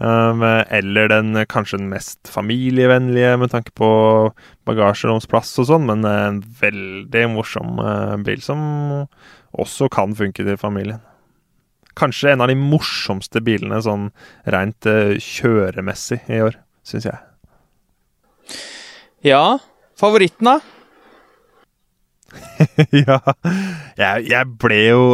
Um, 0.03 0.41
eller 0.43 1.13
den 1.13 1.37
kanskje 1.47 1.79
den 1.79 1.93
mest 1.93 2.27
familievennlige 2.33 3.37
med 3.39 3.53
tanke 3.53 3.71
på 3.77 3.93
bagasjeromsplass 4.67 5.53
og 5.63 5.69
sånn, 5.69 5.87
men 5.93 6.09
en 6.09 6.41
veldig 6.63 7.29
morsom 7.37 7.77
uh, 7.79 8.17
bil 8.25 8.41
som 8.43 8.65
også 9.53 9.93
kan 9.93 10.17
funke 10.17 10.49
til 10.49 10.59
familien 10.59 11.05
kanskje 11.99 12.33
en 12.33 12.45
av 12.45 12.51
de 12.51 12.57
morsomste 12.59 13.43
bilene 13.45 13.81
sånn 13.85 14.11
rent 14.55 14.89
uh, 14.89 15.15
kjøremessig 15.21 16.23
i 16.33 16.43
år, 16.45 16.59
syns 16.87 17.09
jeg. 17.09 17.19
Ja, 19.27 19.59
favoritten, 19.99 20.49
da? 20.51 20.57
ja. 23.07 23.21
Jeg, 23.99 24.27
jeg 24.31 24.51
ble 24.63 24.81
jo 24.89 25.05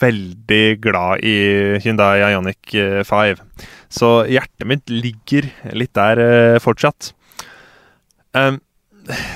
veldig 0.00 0.64
glad 0.82 1.24
i 1.24 1.36
Hyundai 1.84 2.24
Ioniq 2.24 2.74
5. 3.06 3.42
Så 3.92 4.10
hjertet 4.28 4.66
mitt 4.68 4.92
ligger 4.92 5.48
litt 5.76 5.94
der 5.96 6.20
uh, 6.20 6.62
fortsatt. 6.62 7.12
Um, 8.36 8.60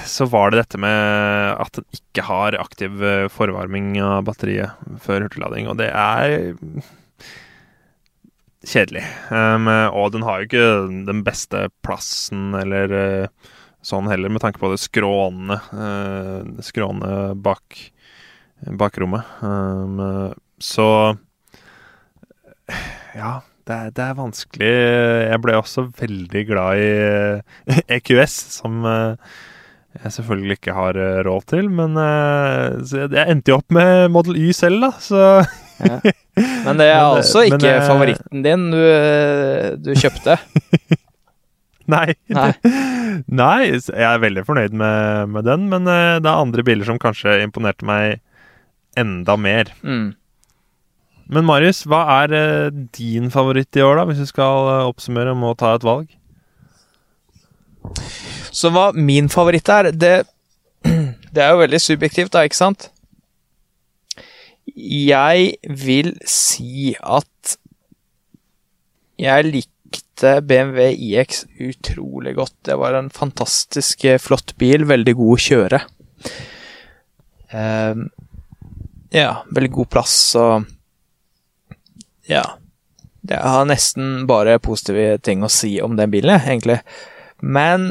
så 0.07 0.27
var 0.31 0.51
det 0.51 0.63
dette 0.63 0.81
med 0.83 1.61
at 1.63 1.77
den 1.79 1.87
ikke 1.95 2.25
har 2.27 2.59
aktiv 2.59 3.03
uh, 3.03 3.29
forvarming 3.33 3.95
av 4.03 4.25
batteriet 4.29 4.81
før 5.05 5.27
hurtiglading, 5.27 5.71
og 5.71 5.79
det 5.81 5.91
er 5.93 6.37
kjedelig. 8.67 9.05
Um, 9.31 9.71
og 9.71 10.11
den 10.15 10.27
har 10.27 10.41
jo 10.41 10.51
ikke 10.51 10.67
den 11.09 11.23
beste 11.27 11.69
plassen 11.87 12.51
eller 12.59 12.93
uh, 12.93 13.55
sånn 13.87 14.11
heller, 14.11 14.33
med 14.33 14.43
tanke 14.45 14.61
på 14.61 14.73
det 14.73 14.81
skrånende, 14.83 15.61
uh, 15.73 16.61
skrånende 16.65 17.39
bak 17.41 17.79
bakrommet. 18.61 19.25
Um, 19.41 20.35
så 20.61 21.17
ja, 23.17 23.41
det 23.67 23.77
er, 23.77 23.95
det 23.95 24.05
er, 24.05 24.19
vanskelig. 24.19 24.73
Jeg 25.31 25.43
ble 25.45 25.57
også 25.59 25.87
veldig 26.01 26.43
glad 26.49 26.83
i 26.83 27.81
EQS, 27.97 28.37
som 28.61 28.85
uh, 28.85 29.39
jeg 29.99 30.13
selvfølgelig 30.15 30.59
ikke 30.61 30.77
har 30.77 30.99
råd 31.27 31.49
til. 31.51 31.71
Men 31.75 31.99
jeg 31.99 33.25
endte 33.27 33.51
jo 33.51 33.59
opp 33.59 33.75
med 33.75 34.07
Model 34.15 34.39
Y 34.39 34.53
selv, 34.57 34.87
da, 34.87 34.91
så 35.03 35.25
ja. 35.81 35.99
Men 36.65 36.79
det 36.79 36.87
er 36.93 37.01
men, 37.03 37.19
altså 37.19 37.45
ikke 37.49 37.65
men, 37.65 37.87
favoritten 37.89 38.45
din 38.45 38.67
du, 38.75 38.83
du 39.83 39.95
kjøpte? 39.99 40.39
Nei. 41.91 42.15
Nei. 42.31 42.53
Nei. 43.43 43.59
jeg 43.67 44.07
er 44.07 44.23
veldig 44.23 44.47
fornøyd 44.47 44.75
med, 44.77 45.31
med, 45.35 45.47
den, 45.49 45.69
men 45.73 45.89
eh, 45.91 46.19
det 46.23 46.31
er 46.31 46.45
andre 46.45 46.65
biler 46.67 46.87
som 46.89 47.01
kanskje 47.03 47.41
imponerte 47.45 47.87
meg 47.89 48.21
enda 48.99 49.37
mer. 49.41 49.73
Mm. 49.83 50.13
Men 51.31 51.47
Marius, 51.47 51.85
hva 51.89 52.05
er 52.21 52.35
eh, 52.37 52.81
din 52.97 53.31
favoritt 53.35 53.77
i 53.79 53.85
år, 53.87 54.01
da, 54.01 54.09
hvis 54.11 54.23
du 54.23 54.29
skal 54.31 54.71
eh, 54.71 54.89
oppsummere 54.91 55.35
og 55.35 55.53
å 55.53 55.59
ta 55.59 55.75
et 55.77 55.87
valg? 55.87 56.17
Så 58.51 58.71
hva 58.75 58.91
min 58.97 59.31
favoritt 59.31 59.69
er, 59.71 59.91
det, 59.95 60.15
det 61.35 61.43
er 61.43 61.53
jo 61.55 61.63
veldig 61.63 61.81
subjektivt, 61.83 62.33
da, 62.35 62.45
ikke 62.47 62.59
sant? 62.59 62.91
Jeg 64.71 65.55
vil 65.65 66.15
si 66.29 66.95
at 66.99 67.57
jeg 69.21 69.51
likte 69.51 70.37
BMW 70.47 70.93
iX 70.95 71.45
utrolig 71.61 72.35
godt. 72.39 72.55
Det 72.69 72.77
var 72.79 72.97
en 72.97 73.11
fantastisk 73.13 74.05
eh, 74.09 74.21
flott 74.21 74.55
bil, 74.61 74.87
veldig 74.89 75.15
god 75.19 75.35
å 75.35 75.43
kjøre. 75.47 75.81
Uh, 77.51 78.07
ja, 79.11 79.43
veldig 79.51 79.73
god 79.75 79.91
plass 79.91 80.17
og 80.39 80.69
Ja. 82.31 82.45
Jeg 83.21 83.37
har 83.45 83.67
nesten 83.69 84.23
bare 84.25 84.57
positive 84.63 85.19
ting 85.21 85.43
å 85.45 85.51
si 85.53 85.75
om 85.85 85.93
den 85.99 86.13
bilen, 86.13 86.41
egentlig. 86.41 86.79
Men 87.43 87.91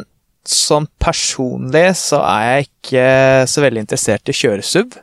sånn 0.49 0.87
personlig 1.01 1.91
så 1.99 2.23
er 2.25 2.45
jeg 2.47 2.67
ikke 2.69 3.05
så 3.49 3.63
veldig 3.63 3.83
interessert 3.85 4.31
i 4.31 4.35
kjøresuv. 4.35 4.97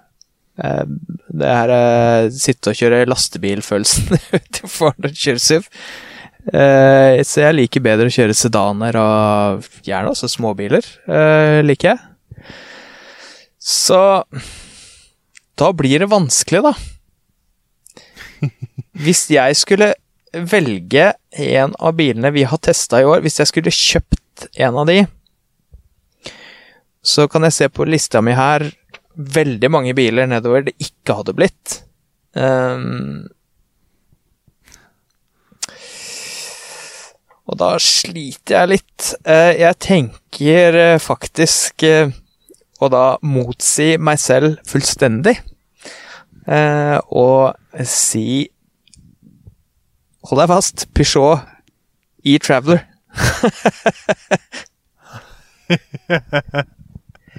Ehm, 0.65 0.99
det 1.37 1.49
her 1.53 1.73
uh, 1.73 2.29
sitte 2.33 2.73
og 2.73 2.79
kjøre 2.79 3.05
lastebil-følelsen 3.11 4.17
utenfor 4.39 4.95
kjøresuv. 5.11 5.69
Uh, 6.47 7.23
så 7.27 7.43
jeg 7.43 7.57
liker 7.59 7.85
bedre 7.85 8.07
å 8.09 8.15
kjøre 8.15 8.37
sedaner 8.37 8.97
og 9.01 9.67
gjerne 9.87 10.13
også 10.13 10.31
småbiler, 10.31 10.87
uh, 11.11 11.61
liker 11.67 11.95
jeg. 11.95 12.53
Så 13.67 14.01
da 15.59 15.71
blir 15.75 16.05
det 16.05 16.11
vanskelig, 16.13 16.63
da. 16.69 16.75
Hvis 19.05 19.27
jeg 19.33 19.59
skulle 19.59 19.95
velge 20.37 21.11
en 21.33 21.75
av 21.79 21.97
bilene 21.99 22.31
vi 22.35 22.45
har 22.49 22.61
testa 22.63 23.01
i 23.01 23.07
år, 23.09 23.23
hvis 23.25 23.39
jeg 23.41 23.49
skulle 23.49 23.73
kjøpt 23.73 24.47
en 24.61 24.77
av 24.83 24.89
de, 24.89 24.99
så 27.07 27.29
kan 27.31 27.47
jeg 27.47 27.55
se 27.55 27.69
på 27.71 27.87
lista 27.87 28.23
mi 28.25 28.35
her 28.37 28.67
veldig 29.17 29.71
mange 29.73 29.95
biler 29.97 30.29
nedover 30.29 30.67
det 30.67 30.75
ikke 30.83 31.21
hadde 31.21 31.37
blitt. 31.39 31.81
Um, 32.37 33.29
Og 37.47 37.59
da 37.61 37.77
sliter 37.83 38.57
jeg 38.57 38.71
litt. 38.73 39.05
Uh, 39.23 39.55
jeg 39.55 39.79
tenker 39.83 40.79
uh, 40.97 40.99
faktisk 41.03 41.85
uh, 41.87 42.11
å 42.83 42.89
da 42.93 43.05
motsi 43.23 43.95
meg 44.03 44.19
selv 44.21 44.59
fullstendig. 44.69 45.39
Og 46.47 47.55
si 47.91 48.51
Hold 50.27 50.41
deg 50.43 50.51
fast, 50.51 50.85
Peugeot 50.95 51.43
E-Traveler. 52.27 52.81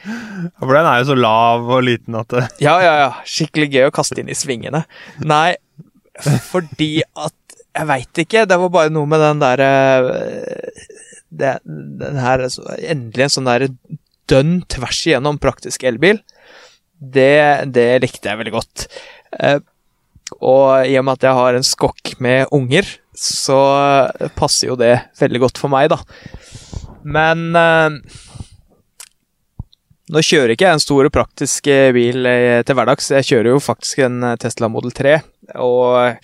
For 0.04 0.74
den 0.76 0.88
er 0.90 1.02
jo 1.02 1.10
så 1.12 1.18
lav 1.18 1.70
og 1.70 1.86
liten 1.86 2.18
at 2.20 2.34
det 2.34 2.44
Ja, 2.64 2.78
ja, 2.84 2.94
ja. 3.02 3.10
Skikkelig 3.28 3.70
gøy 3.74 3.88
å 3.90 3.96
kaste 3.96 4.22
inn 4.22 4.32
i 4.32 4.38
svingene. 4.38 4.84
Nei, 5.26 5.58
fordi 6.50 7.02
at 7.18 7.36
jeg 7.78 7.90
veit 7.90 8.22
ikke. 8.24 8.46
Det 8.50 8.58
var 8.62 8.74
bare 8.74 8.94
noe 8.94 9.10
med 9.10 9.22
den 9.22 9.42
derre 9.44 9.72
Den 11.30 12.22
her 12.22 12.46
Endelig 12.48 13.28
en 13.28 13.34
sånn 13.38 13.50
derre 13.50 13.72
dønn 14.28 14.60
tvers 14.68 15.06
igjennom 15.08 15.40
praktisk 15.40 15.86
elbil. 15.88 16.20
Det, 16.98 17.70
det, 17.72 17.90
likte 18.04 18.32
jeg 18.32 18.40
veldig 18.42 18.54
godt. 18.56 18.88
Eh, 19.40 19.60
og 20.44 20.88
i 20.90 20.98
og 21.00 21.06
med 21.08 21.16
at 21.16 21.28
jeg 21.30 21.38
har 21.38 21.56
en 21.56 21.64
skokk 21.64 22.18
med 22.24 22.52
unger, 22.56 22.90
så 23.16 23.60
passer 24.36 24.74
jo 24.74 24.76
det 24.80 24.98
veldig 25.22 25.44
godt 25.46 25.62
for 25.62 25.72
meg, 25.72 25.94
da. 25.94 26.02
Men 27.08 27.56
eh, 27.56 28.18
nå 30.14 30.24
kjører 30.24 30.54
ikke 30.54 30.68
jeg 30.68 30.78
en 30.78 30.84
stor 30.84 31.10
og 31.10 31.16
praktisk 31.16 31.68
bil 31.96 32.30
eh, 32.30 32.62
til 32.68 32.78
hverdags. 32.78 33.10
Jeg 33.12 33.28
kjører 33.28 33.52
jo 33.52 33.64
faktisk 33.64 34.06
en 34.06 34.24
Tesla 34.40 34.70
Model 34.72 34.94
3, 34.96 35.18
og 35.60 36.16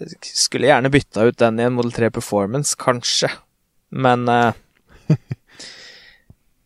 jeg 0.00 0.32
skulle 0.32 0.70
gjerne 0.70 0.92
bytta 0.92 1.28
ut 1.28 1.40
den 1.42 1.60
i 1.60 1.66
en 1.68 1.76
Model 1.76 1.92
3 1.92 2.08
Performance, 2.14 2.78
kanskje. 2.80 3.28
Men 3.92 4.24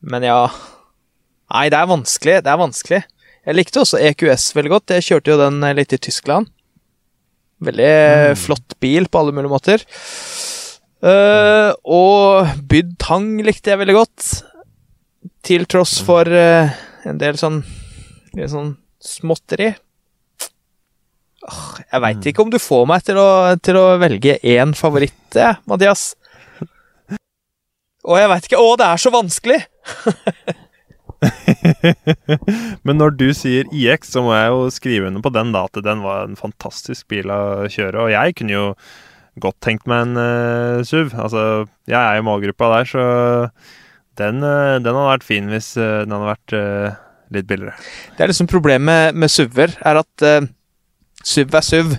Men 0.06 0.26
ja. 0.26 0.40
Nei, 1.50 1.68
det 1.70 1.78
er 1.78 1.90
vanskelig. 1.90 2.40
Det 2.44 2.52
er 2.52 2.60
vanskelig. 2.60 3.00
Jeg 3.46 3.56
likte 3.56 3.82
også 3.82 4.00
EQS 4.02 4.50
veldig 4.56 4.72
godt. 4.72 4.94
Jeg 4.96 5.06
kjørte 5.08 5.32
jo 5.32 5.40
den 5.40 5.62
litt 5.78 5.94
i 5.94 6.00
Tyskland. 6.02 6.50
Veldig 7.66 7.92
mm. 8.34 8.40
flott 8.40 8.76
bil 8.82 9.08
på 9.08 9.22
alle 9.22 9.34
mulige 9.34 9.52
måter. 9.52 9.84
Uh, 11.04 11.70
og 11.84 12.50
Byd 12.68 12.96
Tang 13.02 13.30
likte 13.46 13.72
jeg 13.72 13.80
veldig 13.80 13.96
godt. 13.96 14.26
Til 15.46 15.66
tross 15.70 15.98
for 16.06 16.28
uh, 16.28 16.72
en 17.06 17.18
del 17.20 17.38
sånn, 17.40 17.62
litt 18.36 18.52
sånn 18.52 18.74
småtteri. 19.02 19.72
Jeg 21.92 22.02
veit 22.02 22.20
mm. 22.20 22.28
ikke 22.30 22.42
om 22.42 22.50
du 22.50 22.58
får 22.58 22.86
meg 22.90 23.04
til 23.06 23.20
å, 23.22 23.28
til 23.62 23.78
å 23.78 23.86
velge 24.02 24.38
én 24.42 24.74
favoritt, 24.76 25.38
Mathias. 25.70 26.14
Og 28.06 28.18
jeg 28.20 28.30
veit 28.30 28.46
ikke 28.48 28.62
Å, 28.62 28.76
det 28.78 28.86
er 28.86 29.02
så 29.02 29.12
vanskelig! 29.14 29.60
Men 32.86 32.98
når 33.00 33.16
du 33.18 33.28
sier 33.34 33.66
IX, 33.72 34.06
så 34.06 34.22
må 34.24 34.34
jeg 34.36 34.52
jo 34.52 34.60
skrive 34.74 35.08
under 35.10 35.24
på 35.24 35.32
den, 35.34 35.52
da. 35.54 35.64
At 35.66 35.80
den 35.86 36.04
var 36.04 36.26
en 36.26 36.38
fantastisk 36.38 37.08
bil 37.12 37.30
å 37.32 37.66
kjøre. 37.72 38.04
Og 38.04 38.12
jeg 38.12 38.36
kunne 38.38 38.54
jo 38.54 38.66
godt 39.42 39.58
tenkt 39.64 39.88
meg 39.90 40.06
en 40.06 40.20
uh, 40.20 40.84
SUV. 40.86 41.14
Altså, 41.14 41.42
jeg 41.88 41.98
er 41.98 42.20
i 42.20 42.26
målgruppa 42.26 42.70
der, 42.76 42.90
så 42.90 43.04
den, 44.20 44.44
uh, 44.44 44.76
den 44.82 44.92
hadde 44.92 45.10
vært 45.12 45.26
fin 45.26 45.50
hvis 45.52 45.72
uh, 45.80 46.04
den 46.04 46.14
hadde 46.16 46.30
vært 46.30 46.56
uh, 46.56 47.02
litt 47.34 47.48
billigere. 47.50 47.74
Det 48.16 48.24
er 48.24 48.32
liksom 48.32 48.50
problemet 48.50 48.86
med, 48.86 49.20
med 49.24 49.32
SUV-er, 49.32 49.76
er 49.86 50.02
at 50.02 50.26
SUV 51.26 51.58
er 51.58 51.66
SUV. 51.66 51.94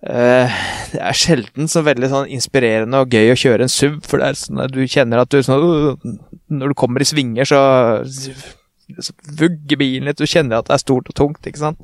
Uh, 0.00 0.48
det 0.94 1.00
er 1.04 1.16
sjelden 1.16 1.68
så 1.68 1.82
veldig 1.84 2.08
sånn 2.08 2.30
inspirerende 2.32 3.02
og 3.02 3.12
gøy 3.12 3.34
å 3.34 3.36
kjøre 3.36 3.66
en 3.66 3.72
SUV, 3.72 3.98
for 4.08 4.22
det 4.22 4.30
er 4.30 4.38
sånn 4.40 4.62
at 4.64 4.72
du 4.72 4.80
kjenner 4.88 5.20
at 5.20 5.32
du 5.32 5.42
sånn, 5.44 5.60
uh, 5.60 6.14
Når 6.48 6.72
du 6.72 6.76
kommer 6.78 7.04
i 7.04 7.08
svinger, 7.08 7.44
så, 7.44 7.60
så 8.08 9.12
vugger 9.36 9.80
bilen 9.80 10.08
litt, 10.08 10.16
du 10.16 10.30
kjenner 10.30 10.62
at 10.62 10.70
det 10.70 10.78
er 10.78 10.82
stort 10.82 11.12
og 11.12 11.18
tungt, 11.18 11.44
ikke 11.44 11.60
sant. 11.60 11.82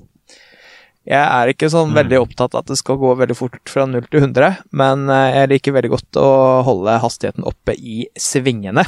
Jeg 1.07 1.23
er 1.23 1.51
ikke 1.53 1.69
sånn 1.71 1.93
mm. 1.93 1.99
veldig 2.01 2.19
opptatt 2.19 2.57
av 2.57 2.65
at 2.65 2.73
det 2.73 2.79
skal 2.81 2.99
gå 2.99 3.13
veldig 3.21 3.37
fort 3.39 3.71
fra 3.71 3.85
0 3.87 4.09
til 4.11 4.25
100, 4.25 4.57
men 4.75 5.05
uh, 5.07 5.29
jeg 5.31 5.53
liker 5.53 5.77
veldig 5.77 5.93
godt 5.93 6.19
å 6.19 6.31
holde 6.67 6.97
hastigheten 7.03 7.47
oppe 7.47 7.77
i 7.79 8.09
svingene. 8.19 8.83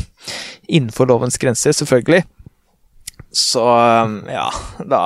Innenfor 0.67 1.07
lovens 1.11 1.39
grenser, 1.39 1.77
selvfølgelig. 1.79 2.25
Så 3.39 3.63
um, 3.63 4.19
ja, 4.31 4.49
da 4.89 5.03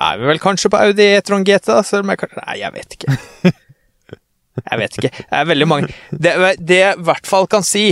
er 0.00 0.18
vi 0.18 0.30
vel 0.32 0.42
kanskje 0.42 0.72
på 0.72 0.80
Audi 0.80 1.06
E-tron 1.14 1.46
GT, 1.46 1.70
da, 1.70 1.84
selv 1.86 2.06
om 2.06 2.12
jeg 2.12 2.22
kanskje 2.24 2.42
Nei, 2.42 2.58
jeg 2.62 2.74
vet 2.74 2.98
ikke. 2.98 3.16
Jeg 4.56 4.78
vet 4.80 4.94
ikke. 4.96 5.10
Det 5.12 5.36
er 5.36 5.48
veldig 5.50 5.66
mange 5.68 5.90
Det, 6.08 6.30
det 6.64 6.78
jeg 6.78 6.96
i 6.96 7.04
hvert 7.04 7.26
fall 7.28 7.44
kan 7.50 7.64
si, 7.66 7.90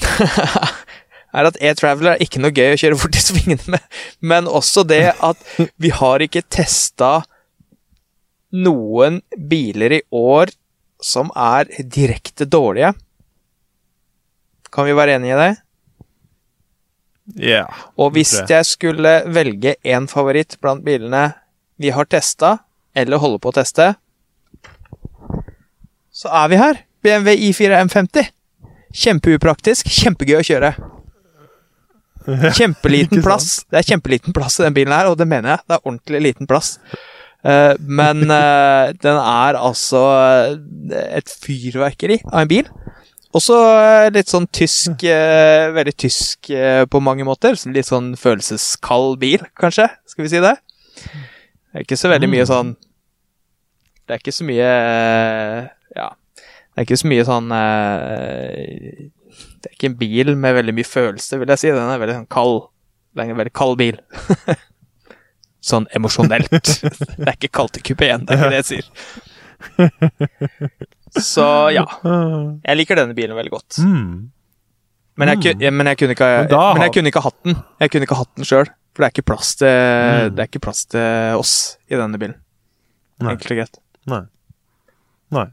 er 1.36 1.48
at 1.48 1.58
E-Traveler 1.60 2.14
er 2.14 2.24
ikke 2.24 2.40
noe 2.40 2.54
gøy 2.56 2.72
å 2.72 2.78
kjøre 2.80 2.98
fort 3.02 3.18
i 3.18 3.20
svingene 3.20 3.74
med, 3.74 3.84
men 4.24 4.48
også 4.48 4.84
det 4.88 5.02
at 5.12 5.44
vi 5.80 5.92
har 5.92 6.24
ikke 6.24 6.44
testa 6.48 7.18
noen 8.52 9.20
biler 9.36 9.98
i 9.98 10.02
år 10.12 10.52
som 11.02 11.32
er 11.34 11.70
direkte 11.82 12.46
dårlige. 12.46 12.92
Kan 14.72 14.86
vi 14.88 14.96
være 14.96 15.18
enige 15.18 15.34
i 15.34 15.40
det? 15.40 15.52
Ja. 17.52 17.64
Og 17.96 18.14
hvis 18.16 18.34
jeg 18.48 18.66
skulle 18.66 19.22
velge 19.32 19.76
én 19.84 20.08
favoritt 20.10 20.58
blant 20.60 20.84
bilene 20.84 21.30
vi 21.80 21.90
har 21.90 22.06
testa, 22.06 22.58
eller 22.94 23.18
holder 23.18 23.40
på 23.42 23.50
å 23.50 23.56
teste, 23.56 23.88
så 26.12 26.32
er 26.42 26.50
vi 26.52 26.60
her. 26.60 26.80
BMW 27.02 27.34
I4 27.48 27.78
M50. 27.88 28.28
Kjempeupraktisk, 28.92 29.88
kjempegøy 29.88 30.38
å 30.38 30.44
kjøre. 30.46 30.74
Kjempeliten 32.58 33.22
plass. 33.24 33.64
Det 33.66 33.80
er 33.80 33.88
kjempeliten 33.94 34.36
plass 34.36 34.60
i 34.60 34.66
den 34.66 34.76
bilen 34.76 34.94
her, 34.94 35.08
og 35.10 35.16
det 35.18 35.26
mener 35.26 35.56
jeg. 35.56 35.64
Det 35.66 35.78
er 35.78 35.88
ordentlig 35.88 36.20
liten 36.28 36.50
plass. 36.50 36.76
Eh, 37.44 37.74
men 37.80 38.22
eh, 38.38 38.92
den 39.02 39.18
er 39.18 39.58
altså 39.58 40.02
eh, 40.14 41.16
et 41.18 41.32
fyrverkeri 41.42 42.20
av 42.30 42.40
en 42.44 42.50
bil. 42.52 42.68
Også 43.32 43.56
litt 44.12 44.28
sånn 44.28 44.44
tysk 44.52 45.00
Veldig 45.02 45.94
tysk 45.96 46.50
på 46.92 47.00
mange 47.00 47.24
måter. 47.24 47.56
Så 47.56 47.70
Litt 47.72 47.88
sånn 47.88 48.10
følelseskald 48.20 49.16
bil, 49.22 49.40
kanskje. 49.56 49.86
Skal 50.04 50.26
vi 50.26 50.32
si 50.34 50.42
det? 50.44 50.52
Det 51.00 51.80
er 51.80 51.86
ikke 51.86 51.96
så 51.96 52.10
veldig 52.12 52.28
mye 52.28 52.44
Mm. 52.44 52.50
sånn 52.50 52.74
Det 54.04 54.12
er 54.12 54.20
ikke 54.20 54.36
så 54.36 54.44
mye 54.44 54.68
Ja. 55.96 56.10
Det 56.36 56.76
er 56.76 56.84
ikke 56.84 57.00
så 57.00 57.08
mye 57.08 57.24
sånn 57.24 57.48
Det 59.62 59.70
er 59.70 59.74
ikke 59.78 59.88
en 59.94 59.96
bil 60.04 60.36
med 60.36 60.54
veldig 60.60 60.74
mye 60.76 60.90
følelse, 60.92 61.38
vil 61.40 61.48
jeg 61.54 61.58
si. 61.64 61.72
Den 61.72 61.88
er 61.88 61.98
veldig 62.04 62.18
sånn 62.20 62.28
kald. 62.36 62.68
Det 63.16 63.24
er 63.24 63.30
en 63.32 63.40
veldig 63.40 63.56
kald 63.56 63.78
bil. 63.80 63.96
sånn 65.62 65.86
emosjonelt. 65.94 66.50
det 67.22 67.28
er 67.28 67.36
ikke 67.38 67.52
kaldt 67.54 67.78
i 67.78 67.84
kupeen, 67.86 68.24
det 68.26 68.34
er 68.34 68.40
ikke 68.42 68.50
det 68.50 68.60
jeg 68.60 68.68
sier. 68.72 68.86
Så 71.22 71.44
ja. 71.74 71.84
Jeg 72.64 72.78
liker 72.80 72.98
denne 73.02 73.14
bilen 73.16 73.36
veldig 73.36 73.52
godt. 73.52 73.78
Mm. 73.84 74.30
Men 75.20 75.28
jeg, 75.34 75.42
ku- 75.44 75.70
men 75.76 75.90
jeg 75.90 75.98
kunne 76.00 76.14
ikke 76.16 76.28
Men 76.48 76.54
Men 76.78 76.82
jeg 76.86 76.92
kunne 76.96 77.10
ikke 77.12 77.20
hatt 77.26 77.36
den. 77.44 77.56
Jeg 77.84 77.90
kunne 77.92 78.06
ikke 78.08 78.16
hatt 78.22 78.30
den 78.40 78.48
sjøl. 78.48 78.70
For 78.92 79.02
det 79.04 79.08
er 79.08 79.12
ikke 79.14 79.26
plass 79.28 79.54
til 79.60 79.68
Mm. 79.72 80.34
Det 80.36 80.42
er 80.44 80.48
ikke 80.50 80.62
plass 80.64 80.84
til 80.92 81.38
oss 81.40 81.52
i 81.88 81.96
denne 82.00 82.18
bilen. 82.20 82.34
Enkelt 83.22 83.52
og 83.54 83.58
greit. 83.60 83.76
Nei. 84.10 84.22
Nei. 85.32 85.46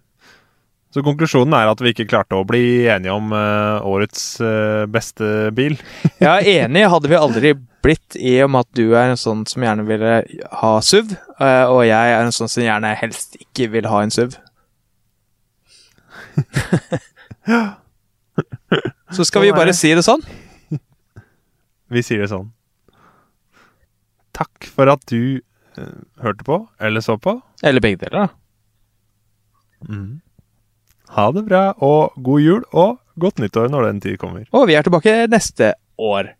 Så 0.89 1.03
konklusjonen 1.05 1.53
er 1.53 1.69
at 1.69 1.81
vi 1.83 1.91
ikke 1.93 2.07
klarte 2.09 2.37
å 2.37 2.47
bli 2.49 2.87
enige 2.89 3.13
om 3.13 3.29
uh, 3.35 3.77
årets 3.85 4.23
uh, 4.41 4.85
beste 4.89 5.51
bil. 5.55 5.77
Ja, 6.23 6.39
enig 6.41 6.87
hadde 6.89 7.11
vi 7.11 7.19
aldri 7.19 7.53
blitt 7.83 8.15
i 8.17 8.41
og 8.43 8.49
med 8.51 8.65
at 8.65 8.71
du 8.75 8.95
er 8.97 9.11
en 9.11 9.19
sånn 9.19 9.45
som 9.47 9.63
gjerne 9.63 9.85
ville 9.87 10.23
ha 10.61 10.71
SUV, 10.83 11.13
uh, 11.39 11.65
og 11.69 11.85
jeg 11.87 12.15
er 12.15 12.23
en 12.23 12.33
sånn 12.35 12.51
som 12.51 12.65
gjerne 12.65 12.95
helst 12.99 13.37
ikke 13.39 13.69
vil 13.75 13.87
ha 13.91 14.01
en 14.03 14.13
SUV. 14.13 14.31
Så 19.09 19.25
skal 19.25 19.41
vi 19.43 19.49
Sånn 19.49 19.57
bare 19.57 19.73
si 19.75 19.91
det 19.97 20.05
sånn. 20.05 20.21
Vi 21.93 22.03
sier 22.05 22.21
det 22.23 22.29
sånn. 22.31 22.51
Takk 24.37 24.67
for 24.71 24.91
at 24.93 25.01
du 25.09 25.41
eh, 25.41 25.95
hørte 26.23 26.45
på, 26.47 26.59
eller 26.79 27.01
så 27.03 27.17
på. 27.19 27.33
Eller 27.65 27.81
begge 27.83 28.05
deler, 28.05 28.29
da. 28.29 29.89
Mm. 29.89 30.21
Ha 31.15 31.29
det 31.33 31.45
bra, 31.47 31.63
og 31.81 32.13
god 32.23 32.43
jul 32.43 32.65
og 32.71 32.99
godt 33.19 33.39
nyttår 33.41 33.71
når 33.73 33.87
den 33.89 34.01
tid 34.03 34.17
kommer. 34.21 34.45
Og 34.53 34.67
vi 34.69 34.77
er 34.77 34.85
tilbake 34.85 35.15
neste 35.31 35.73
år. 35.97 36.35